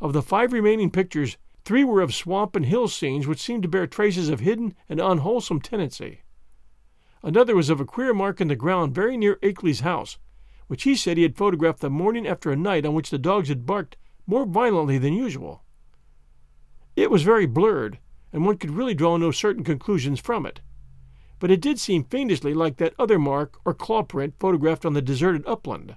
Of 0.00 0.12
the 0.12 0.22
five 0.22 0.52
remaining 0.52 0.90
pictures, 0.90 1.36
three 1.64 1.82
were 1.82 2.00
of 2.00 2.14
swamp 2.14 2.54
and 2.54 2.66
hill 2.66 2.86
scenes 2.86 3.26
which 3.26 3.42
seemed 3.42 3.64
to 3.64 3.68
bear 3.68 3.88
traces 3.88 4.28
of 4.28 4.40
hidden 4.40 4.74
and 4.88 5.00
unwholesome 5.00 5.60
tenancy. 5.60 6.22
Another 7.24 7.56
was 7.56 7.68
of 7.68 7.80
a 7.80 7.84
queer 7.84 8.14
mark 8.14 8.40
in 8.40 8.46
the 8.46 8.56
ground 8.56 8.94
very 8.94 9.16
near 9.16 9.38
Akeley's 9.42 9.80
house, 9.80 10.18
which 10.68 10.84
he 10.84 10.94
said 10.94 11.16
he 11.16 11.24
had 11.24 11.36
photographed 11.36 11.80
the 11.80 11.90
morning 11.90 12.28
after 12.28 12.52
a 12.52 12.56
night 12.56 12.86
on 12.86 12.94
which 12.94 13.10
the 13.10 13.18
dogs 13.18 13.48
had 13.48 13.66
barked 13.66 13.96
more 14.26 14.46
violently 14.46 14.98
than 14.98 15.12
usual. 15.12 15.62
It 16.96 17.10
was 17.10 17.22
very 17.22 17.46
blurred, 17.46 17.98
and 18.32 18.44
one 18.44 18.58
could 18.58 18.70
really 18.70 18.94
draw 18.94 19.16
no 19.16 19.30
certain 19.30 19.64
conclusions 19.64 20.20
from 20.20 20.46
it, 20.46 20.60
but 21.38 21.50
it 21.50 21.60
did 21.60 21.80
seem 21.80 22.04
fiendishly 22.04 22.54
like 22.54 22.76
that 22.76 22.94
other 22.98 23.18
mark 23.18 23.58
or 23.64 23.74
claw 23.74 24.02
print 24.02 24.34
photographed 24.38 24.86
on 24.86 24.92
the 24.92 25.02
deserted 25.02 25.44
upland. 25.46 25.96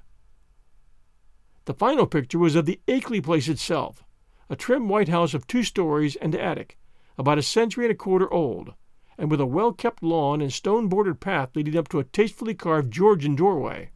The 1.65 1.73
final 1.73 2.05
picture 2.05 2.39
was 2.39 2.55
of 2.55 2.65
the 2.65 2.79
Akeley 2.87 3.23
place 3.23 3.47
itself, 3.47 4.03
a 4.49 4.55
trim 4.55 4.87
white 4.87 5.09
house 5.09 5.33
of 5.33 5.47
two 5.47 5.63
stories 5.63 6.15
and 6.15 6.35
attic, 6.35 6.77
about 7.17 7.37
a 7.37 7.43
century 7.43 7.85
and 7.85 7.91
a 7.91 7.95
quarter 7.95 8.31
old, 8.31 8.73
and 9.17 9.31
with 9.31 9.39
a 9.39 9.45
well 9.45 9.71
kept 9.73 10.03
lawn 10.03 10.41
and 10.41 10.51
stone 10.51 10.87
bordered 10.87 11.19
path 11.19 11.55
leading 11.55 11.77
up 11.77 11.87
to 11.89 11.99
a 11.99 12.03
tastefully 12.03 12.53
carved 12.53 12.91
Georgian 12.91 13.35
doorway. 13.35 13.91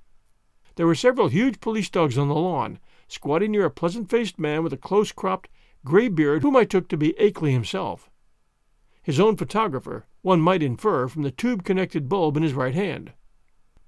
There 0.76 0.88
were 0.88 0.96
several 0.96 1.28
huge 1.28 1.60
police 1.60 1.90
dogs 1.90 2.18
on 2.18 2.28
the 2.28 2.36
lawn, 2.36 2.80
squatting 3.10 3.52
near 3.52 3.66
a 3.66 3.70
pleasant 3.70 4.10
faced 4.10 4.40
man 4.40 4.64
with 4.64 4.72
a 4.72 4.78
close 4.78 5.12
cropped, 5.12 5.50
gray 5.84 6.08
beard 6.08 6.42
whom 6.42 6.56
I 6.56 6.64
took 6.64 6.88
to 6.88 6.98
be 6.98 7.14
Akeley 7.20 7.52
himself. 7.52 8.10
His 9.02 9.20
own 9.20 9.36
photographer, 9.36 10.06
one 10.22 10.40
might 10.40 10.64
infer 10.64 11.10
from 11.10 11.24
the 11.24 11.32
tube 11.32 11.66
connected 11.66 12.08
bulb 12.08 12.38
in 12.38 12.44
his 12.44 12.54
right 12.54 12.76
hand. 12.76 13.12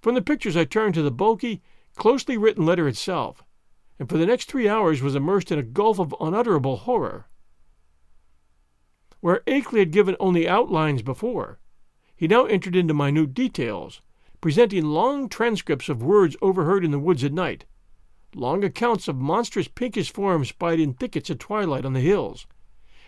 From 0.02 0.16
the 0.16 0.22
pictures 0.22 0.58
I 0.58 0.66
turned 0.66 0.96
to 0.96 1.02
the 1.02 1.12
bulky, 1.12 1.62
closely 1.96 2.36
written 2.36 2.66
letter 2.66 2.90
itself, 2.90 3.44
and 3.98 4.10
for 4.10 4.18
the 4.18 4.26
next 4.26 4.50
three 4.50 4.68
hours 4.68 5.02
was 5.02 5.16
immersed 5.16 5.52
in 5.52 5.60
a 5.60 5.64
gulf 5.64 6.00
of 6.00 6.14
unutterable 6.20 6.76
horror 6.76 7.28
where 9.22 9.44
Akeley 9.48 9.80
had 9.80 9.92
given 9.92 10.18
only 10.20 10.48
outlines 10.48 11.02
before. 11.02 11.60
He 12.16 12.28
now 12.28 12.46
entered 12.46 12.76
into 12.76 12.94
minute 12.94 13.34
details, 13.34 14.02
presenting 14.42 14.86
long 14.86 15.30
transcripts 15.30 15.90
of 15.90 16.04
words 16.04 16.36
overheard 16.42 16.84
in 16.84 16.92
the 16.92 17.00
woods 17.00 17.24
at 17.24 17.32
night, 17.32 17.66
long 18.36 18.64
accounts 18.64 19.08
of 19.08 19.16
monstrous 19.16 19.68
pinkish 19.68 20.12
forms 20.12 20.50
spied 20.50 20.80
in 20.80 20.94
thickets 20.94 21.30
at 21.30 21.40
twilight 21.40 21.86
on 21.86 21.94
the 21.94 22.00
hills, 22.00 22.48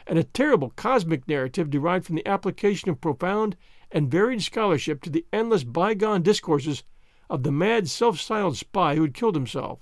and 0.06 0.20
a 0.20 0.24
terrible 0.24 0.72
cosmic 0.76 1.28
narrative 1.28 1.70
derived 1.70 2.06
from 2.06 2.16
the 2.16 2.28
application 2.28 2.90
of 2.90 3.02
profound 3.02 3.56
and 3.92 4.12
varied 4.12 4.42
scholarship 4.42 5.02
to 5.02 5.10
the 5.10 5.26
endless 5.32 5.64
bygone 5.64 6.22
discourses 6.22 6.84
of 7.30 7.44
the 7.44 7.52
mad 7.52 7.88
self 7.88 8.20
styled 8.20 8.58
spy 8.58 8.96
who 8.96 9.04
had 9.04 9.14
killed 9.14 9.36
himself. 9.36 9.80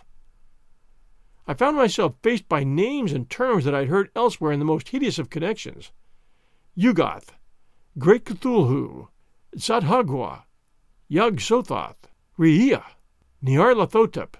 I 1.47 1.53
found 1.53 1.75
myself 1.75 2.15
faced 2.21 2.47
by 2.47 2.63
names 2.63 3.11
and 3.11 3.29
terms 3.29 3.65
that 3.65 3.73
I 3.73 3.79
had 3.79 3.89
heard 3.89 4.11
elsewhere 4.15 4.51
in 4.51 4.59
the 4.59 4.65
most 4.65 4.89
hideous 4.89 5.17
of 5.17 5.29
connections. 5.29 5.91
Yuggoth, 6.77 7.29
Great 7.97 8.25
Cthulhu, 8.25 9.07
Tsathoggua, 9.57 10.43
Yog 11.09 11.37
Sothoth, 11.37 12.07
R'lyeh, 12.37 12.83
Nyarlathotep, 13.43 14.35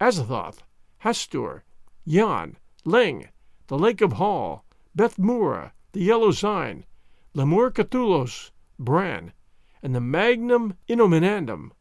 Azathoth, 0.00 0.62
Hastur, 1.04 1.62
Yian, 2.06 2.56
Leng, 2.86 3.28
the 3.66 3.78
Lake 3.78 4.00
of 4.00 4.14
Hali, 4.14 4.60
Beth 4.94 5.18
Mura, 5.18 5.74
the 5.92 6.00
Yellow 6.00 6.30
Sign, 6.30 6.86
L'mur-Kathulos, 7.34 8.50
Bran, 8.78 9.34
and 9.82 9.94
the 9.94 10.00
Magnum 10.00 10.74
Innominandum, 10.88 11.72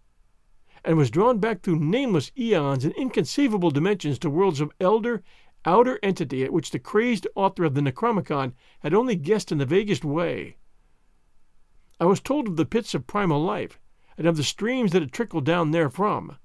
and 0.83 0.97
was 0.97 1.09
drawn 1.09 1.39
back 1.39 1.61
through 1.61 1.79
nameless 1.79 2.31
eons 2.37 2.83
and 2.83 2.93
inconceivable 2.95 3.71
dimensions 3.71 4.19
to 4.19 4.29
worlds 4.29 4.59
of 4.59 4.73
elder 4.81 5.23
outer 5.63 5.97
entity 6.03 6.43
at 6.43 6.51
which 6.51 6.71
the 6.71 6.79
crazed 6.79 7.25
author 7.35 7.63
of 7.63 7.73
the 7.73 7.81
Necronomicon 7.81 8.53
had 8.81 8.93
only 8.93 9.15
guessed 9.15 9.49
in 9.49 9.59
the 9.59 9.65
vaguest 9.65 10.03
way. 10.03 10.57
I 12.01 12.05
was 12.05 12.19
told 12.19 12.49
of 12.49 12.57
the 12.57 12.65
pits 12.65 12.93
of 12.93 13.07
primal 13.07 13.41
life, 13.41 13.79
and 14.17 14.27
of 14.27 14.35
the 14.35 14.43
streams 14.43 14.91
that 14.91 15.01
had 15.01 15.13
trickled 15.13 15.45
down 15.45 15.71
therefrom, 15.71 16.37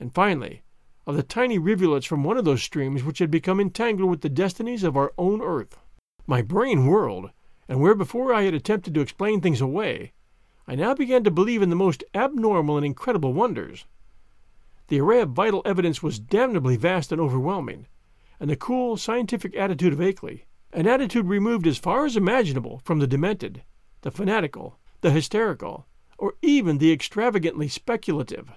and 0.00 0.12
finally 0.12 0.62
of 1.06 1.16
the 1.16 1.22
tiny 1.22 1.58
rivulets 1.58 2.06
from 2.06 2.22
one 2.22 2.36
of 2.36 2.44
those 2.44 2.62
streams 2.62 3.02
which 3.02 3.18
had 3.18 3.30
become 3.30 3.58
entangled 3.58 4.08
with 4.08 4.20
the 4.20 4.28
destinies 4.28 4.84
of 4.84 4.96
our 4.96 5.12
own 5.18 5.40
earth. 5.40 5.78
My 6.26 6.42
brain 6.42 6.86
whirled, 6.86 7.30
and 7.68 7.80
where 7.80 7.94
before 7.94 8.32
I 8.32 8.42
had 8.42 8.54
attempted 8.54 8.94
to 8.94 9.00
explain 9.00 9.40
things 9.40 9.60
away, 9.60 10.12
I 10.68 10.76
now 10.76 10.94
began 10.94 11.24
to 11.24 11.30
believe 11.30 11.62
in 11.62 11.70
the 11.70 11.76
most 11.76 12.04
abnormal 12.14 12.76
and 12.76 12.86
incredible 12.86 13.32
wonders. 13.32 13.84
The 14.88 15.00
array 15.00 15.20
of 15.20 15.30
vital 15.30 15.62
evidence 15.64 16.02
was 16.02 16.20
damnably 16.20 16.76
vast 16.76 17.10
and 17.10 17.20
overwhelming, 17.20 17.86
and 18.38 18.48
the 18.48 18.56
cool, 18.56 18.96
scientific 18.96 19.56
attitude 19.56 19.92
of 19.92 20.00
Akeley, 20.00 20.44
an 20.72 20.86
attitude 20.86 21.26
removed 21.26 21.66
as 21.66 21.78
far 21.78 22.06
as 22.06 22.16
imaginable 22.16 22.80
from 22.84 23.00
the 23.00 23.06
demented, 23.06 23.62
the 24.02 24.10
fanatical, 24.10 24.78
the 25.00 25.10
hysterical, 25.10 25.86
or 26.18 26.34
even 26.42 26.78
the 26.78 26.92
extravagantly 26.92 27.68
speculative, 27.68 28.52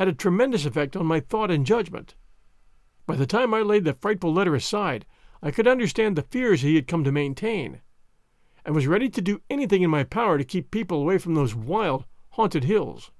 had 0.00 0.08
a 0.08 0.14
tremendous 0.14 0.64
effect 0.64 0.96
on 0.96 1.04
my 1.04 1.20
thought 1.20 1.50
and 1.50 1.66
judgment. 1.66 2.14
By 3.04 3.16
the 3.16 3.26
time 3.26 3.52
I 3.52 3.60
laid 3.60 3.84
the 3.84 3.92
frightful 3.92 4.32
letter 4.32 4.54
aside, 4.54 5.04
I 5.42 5.50
could 5.50 5.68
understand 5.68 6.16
the 6.16 6.22
fears 6.22 6.62
he 6.62 6.76
had 6.76 6.88
come 6.88 7.04
to 7.04 7.12
maintain, 7.12 7.82
and 8.64 8.74
was 8.74 8.86
ready 8.86 9.10
to 9.10 9.20
do 9.20 9.42
anything 9.50 9.82
in 9.82 9.90
my 9.90 10.04
power 10.04 10.38
to 10.38 10.44
keep 10.44 10.70
people 10.70 11.02
away 11.02 11.18
from 11.18 11.34
those 11.34 11.54
wild, 11.54 12.06
haunted 12.30 12.64
hills. 12.64 13.10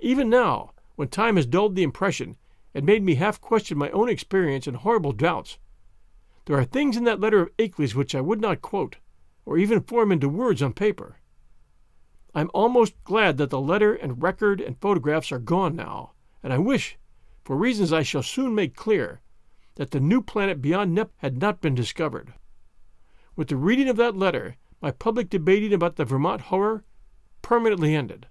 Even 0.00 0.28
now, 0.28 0.72
when 0.96 1.06
time 1.06 1.36
has 1.36 1.46
dulled 1.46 1.76
the 1.76 1.84
impression 1.84 2.36
and 2.74 2.84
made 2.84 3.04
me 3.04 3.14
half 3.14 3.40
question 3.40 3.78
my 3.78 3.90
own 3.90 4.08
experience 4.08 4.66
and 4.66 4.78
horrible 4.78 5.12
doubts. 5.12 5.56
There 6.46 6.58
are 6.58 6.64
things 6.64 6.96
in 6.96 7.04
that 7.04 7.20
letter 7.20 7.42
of 7.42 7.56
Akeley's 7.58 7.94
which 7.94 8.16
I 8.16 8.20
would 8.20 8.40
not 8.40 8.60
quote, 8.60 8.96
or 9.44 9.56
even 9.56 9.80
form 9.82 10.10
into 10.10 10.28
words 10.28 10.62
on 10.62 10.72
paper. 10.72 11.20
I 12.34 12.40
am 12.40 12.50
almost 12.52 13.02
glad 13.04 13.38
that 13.38 13.50
the 13.50 13.60
letter 13.60 13.94
and 13.94 14.22
record 14.22 14.60
and 14.60 14.78
photographs 14.78 15.32
are 15.32 15.38
gone 15.38 15.74
now, 15.74 16.12
and 16.42 16.52
I 16.52 16.58
wish, 16.58 16.98
for 17.44 17.56
reasons 17.56 17.92
I 17.92 18.02
shall 18.02 18.22
soon 18.22 18.54
make 18.54 18.74
clear, 18.74 19.20
that 19.76 19.90
the 19.90 20.00
new 20.00 20.20
planet 20.20 20.60
beyond 20.60 20.94
Nep 20.94 21.12
had 21.18 21.38
not 21.38 21.60
been 21.60 21.74
discovered. 21.74 22.34
With 23.36 23.48
the 23.48 23.56
reading 23.56 23.88
of 23.88 23.96
that 23.96 24.16
letter, 24.16 24.56
my 24.80 24.90
public 24.90 25.30
debating 25.30 25.72
about 25.72 25.96
the 25.96 26.04
Vermont 26.04 26.42
horror 26.42 26.84
permanently 27.42 27.94
ended. 27.94 28.26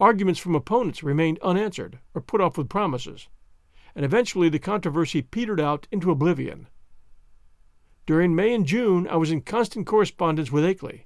Arguments 0.00 0.40
from 0.40 0.54
opponents 0.54 1.02
remained 1.02 1.38
unanswered 1.40 2.00
or 2.14 2.20
put 2.20 2.40
off 2.40 2.58
with 2.58 2.68
promises, 2.68 3.28
and 3.94 4.04
eventually 4.04 4.48
the 4.48 4.58
controversy 4.58 5.22
petered 5.22 5.60
out 5.60 5.86
into 5.92 6.10
oblivion. 6.10 6.66
During 8.06 8.34
May 8.34 8.52
and 8.52 8.66
June 8.66 9.06
I 9.08 9.16
was 9.16 9.30
in 9.30 9.42
constant 9.42 9.86
correspondence 9.86 10.50
with 10.50 10.64
Akeley, 10.64 11.04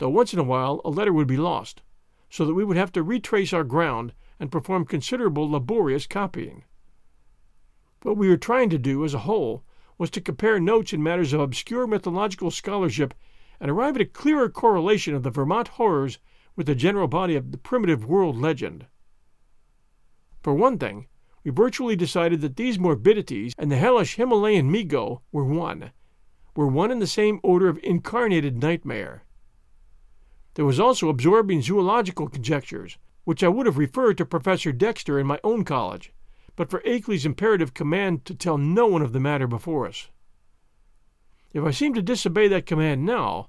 though 0.00 0.08
once 0.08 0.32
in 0.32 0.38
a 0.38 0.42
while 0.42 0.80
a 0.84 0.90
letter 0.90 1.12
would 1.12 1.28
be 1.28 1.36
lost, 1.36 1.82
so 2.30 2.46
that 2.46 2.54
we 2.54 2.64
would 2.64 2.76
have 2.76 2.90
to 2.90 3.02
retrace 3.02 3.52
our 3.52 3.62
ground 3.62 4.14
and 4.40 4.50
perform 4.50 4.86
considerable 4.86 5.48
laborious 5.48 6.06
copying. 6.06 6.64
What 8.02 8.16
we 8.16 8.30
were 8.30 8.38
trying 8.38 8.70
to 8.70 8.78
do 8.78 9.04
as 9.04 9.12
a 9.12 9.20
whole 9.20 9.62
was 9.98 10.10
to 10.12 10.20
compare 10.22 10.58
notes 10.58 10.94
in 10.94 11.02
matters 11.02 11.34
of 11.34 11.40
obscure 11.40 11.86
mythological 11.86 12.50
scholarship 12.50 13.12
and 13.60 13.70
arrive 13.70 13.96
at 13.96 14.00
a 14.00 14.06
clearer 14.06 14.48
correlation 14.48 15.14
of 15.14 15.22
the 15.22 15.30
Vermont 15.30 15.68
horrors 15.68 16.18
with 16.56 16.66
the 16.66 16.74
general 16.74 17.06
body 17.06 17.36
of 17.36 17.52
the 17.52 17.58
primitive 17.58 18.06
world 18.06 18.38
legend. 18.38 18.86
For 20.42 20.54
one 20.54 20.78
thing, 20.78 21.08
we 21.44 21.50
virtually 21.50 21.94
decided 21.94 22.40
that 22.40 22.56
these 22.56 22.78
morbidities 22.78 23.52
and 23.58 23.70
the 23.70 23.76
hellish 23.76 24.14
Himalayan 24.14 24.70
Mi-Go 24.70 25.20
were 25.30 25.44
one, 25.44 25.92
were 26.56 26.66
one 26.66 26.90
and 26.90 27.02
the 27.02 27.06
same 27.06 27.38
order 27.42 27.68
of 27.68 27.78
incarnated 27.82 28.62
nightmare. 28.62 29.24
There 30.54 30.64
was 30.64 30.80
also 30.80 31.08
absorbing 31.08 31.62
zoological 31.62 32.28
conjectures, 32.28 32.98
which 33.24 33.44
I 33.44 33.48
would 33.48 33.66
have 33.66 33.78
referred 33.78 34.18
to 34.18 34.26
Professor 34.26 34.72
Dexter 34.72 35.18
in 35.18 35.26
my 35.26 35.38
own 35.44 35.64
college, 35.64 36.12
but 36.56 36.70
for 36.70 36.80
Akeley's 36.80 37.24
imperative 37.24 37.74
command 37.74 38.24
to 38.24 38.34
tell 38.34 38.58
no 38.58 38.86
one 38.86 39.02
of 39.02 39.12
the 39.12 39.20
matter 39.20 39.46
before 39.46 39.86
us. 39.86 40.08
If 41.52 41.64
I 41.64 41.70
seem 41.70 41.94
to 41.94 42.02
disobey 42.02 42.48
that 42.48 42.66
command 42.66 43.04
now, 43.04 43.48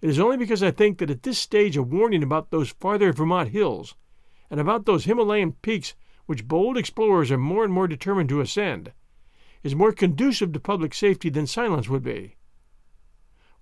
it 0.00 0.08
is 0.08 0.18
only 0.18 0.36
because 0.36 0.62
I 0.62 0.70
think 0.70 0.98
that 0.98 1.10
at 1.10 1.22
this 1.22 1.38
stage 1.38 1.76
a 1.76 1.82
warning 1.82 2.22
about 2.22 2.50
those 2.50 2.70
farther 2.70 3.12
Vermont 3.12 3.50
hills, 3.50 3.94
and 4.50 4.58
about 4.58 4.86
those 4.86 5.04
Himalayan 5.04 5.52
peaks 5.62 5.94
which 6.26 6.48
bold 6.48 6.76
explorers 6.76 7.30
are 7.30 7.38
more 7.38 7.64
and 7.64 7.72
more 7.72 7.86
determined 7.86 8.28
to 8.30 8.40
ascend, 8.40 8.92
is 9.62 9.74
more 9.74 9.92
conducive 9.92 10.52
to 10.52 10.60
public 10.60 10.94
safety 10.94 11.28
than 11.28 11.46
silence 11.46 11.88
would 11.88 12.02
be. 12.02 12.36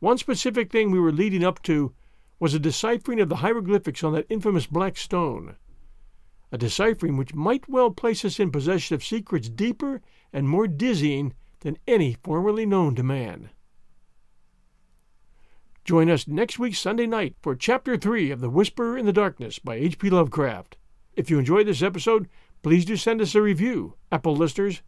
One 0.01 0.19
specific 0.19 0.71
thing 0.71 0.91
we 0.91 1.01
were 1.01 1.13
leading 1.13 1.45
up 1.45 1.63
to 1.63 1.93
was 2.41 2.55
a 2.55 2.59
deciphering 2.59 3.21
of 3.21 3.29
the 3.29 3.37
hieroglyphics 3.37 4.05
on 4.05 4.13
that 4.13 4.27
infamous 4.29 4.67
black 4.67 4.97
stone 4.97 5.57
a 6.51 6.59
deciphering 6.59 7.17
which 7.17 7.35
might 7.35 7.69
well 7.69 7.91
place 7.91 8.25
us 8.25 8.41
in 8.41 8.51
possession 8.51 8.95
of 8.95 9.05
secrets 9.05 9.49
deeper 9.49 10.01
and 10.33 10.49
more 10.49 10.67
dizzying 10.67 11.35
than 11.61 11.79
any 11.87 12.17
formerly 12.23 12.65
known 12.65 12.95
to 12.95 13.03
man. 13.03 13.51
Join 15.85 16.11
us 16.11 16.29
next 16.29 16.59
week 16.59 16.75
Sunday 16.75 17.07
night 17.07 17.35
for 17.41 17.55
Chapter 17.55 17.97
3 17.97 18.31
of 18.31 18.41
The 18.41 18.51
Whisperer 18.51 18.97
in 18.97 19.07
the 19.07 19.13
Darkness 19.13 19.59
by 19.59 19.77
H.P. 19.77 20.11
Lovecraft. 20.11 20.77
If 21.15 21.31
you 21.31 21.39
enjoyed 21.39 21.67
this 21.67 21.83
episode, 21.83 22.29
please 22.63 22.85
do 22.85 22.97
send 22.97 23.21
us 23.21 23.35
a 23.35 23.43
review, 23.43 23.95
Apple 24.13 24.37
listeners, 24.37 24.83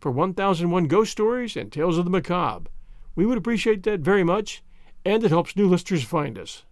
for 0.00 0.10
1001 0.10 0.86
Ghost 0.86 1.12
Stories 1.12 1.56
and 1.56 1.72
Tales 1.72 1.98
of 1.98 2.04
the 2.04 2.10
Macabre. 2.10 2.70
We 3.16 3.26
would 3.26 3.38
appreciate 3.38 3.82
that 3.84 4.00
very 4.00 4.24
much, 4.24 4.62
and 5.04 5.22
it 5.24 5.30
helps 5.30 5.56
new 5.56 5.68
listeners 5.68 6.04
find 6.04 6.38
us. 6.38 6.64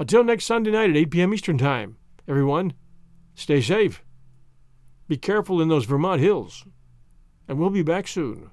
Until 0.00 0.24
next 0.24 0.46
Sunday 0.46 0.72
night 0.72 0.90
at 0.90 0.96
8 0.96 1.10
p.m. 1.12 1.34
Eastern 1.34 1.58
Time, 1.58 1.96
everyone, 2.26 2.72
Stay 3.40 3.62
safe. 3.62 4.04
Be 5.08 5.16
careful 5.16 5.62
in 5.62 5.68
those 5.68 5.86
Vermont 5.86 6.20
hills. 6.20 6.66
And 7.48 7.58
we'll 7.58 7.70
be 7.70 7.82
back 7.82 8.06
soon. 8.06 8.50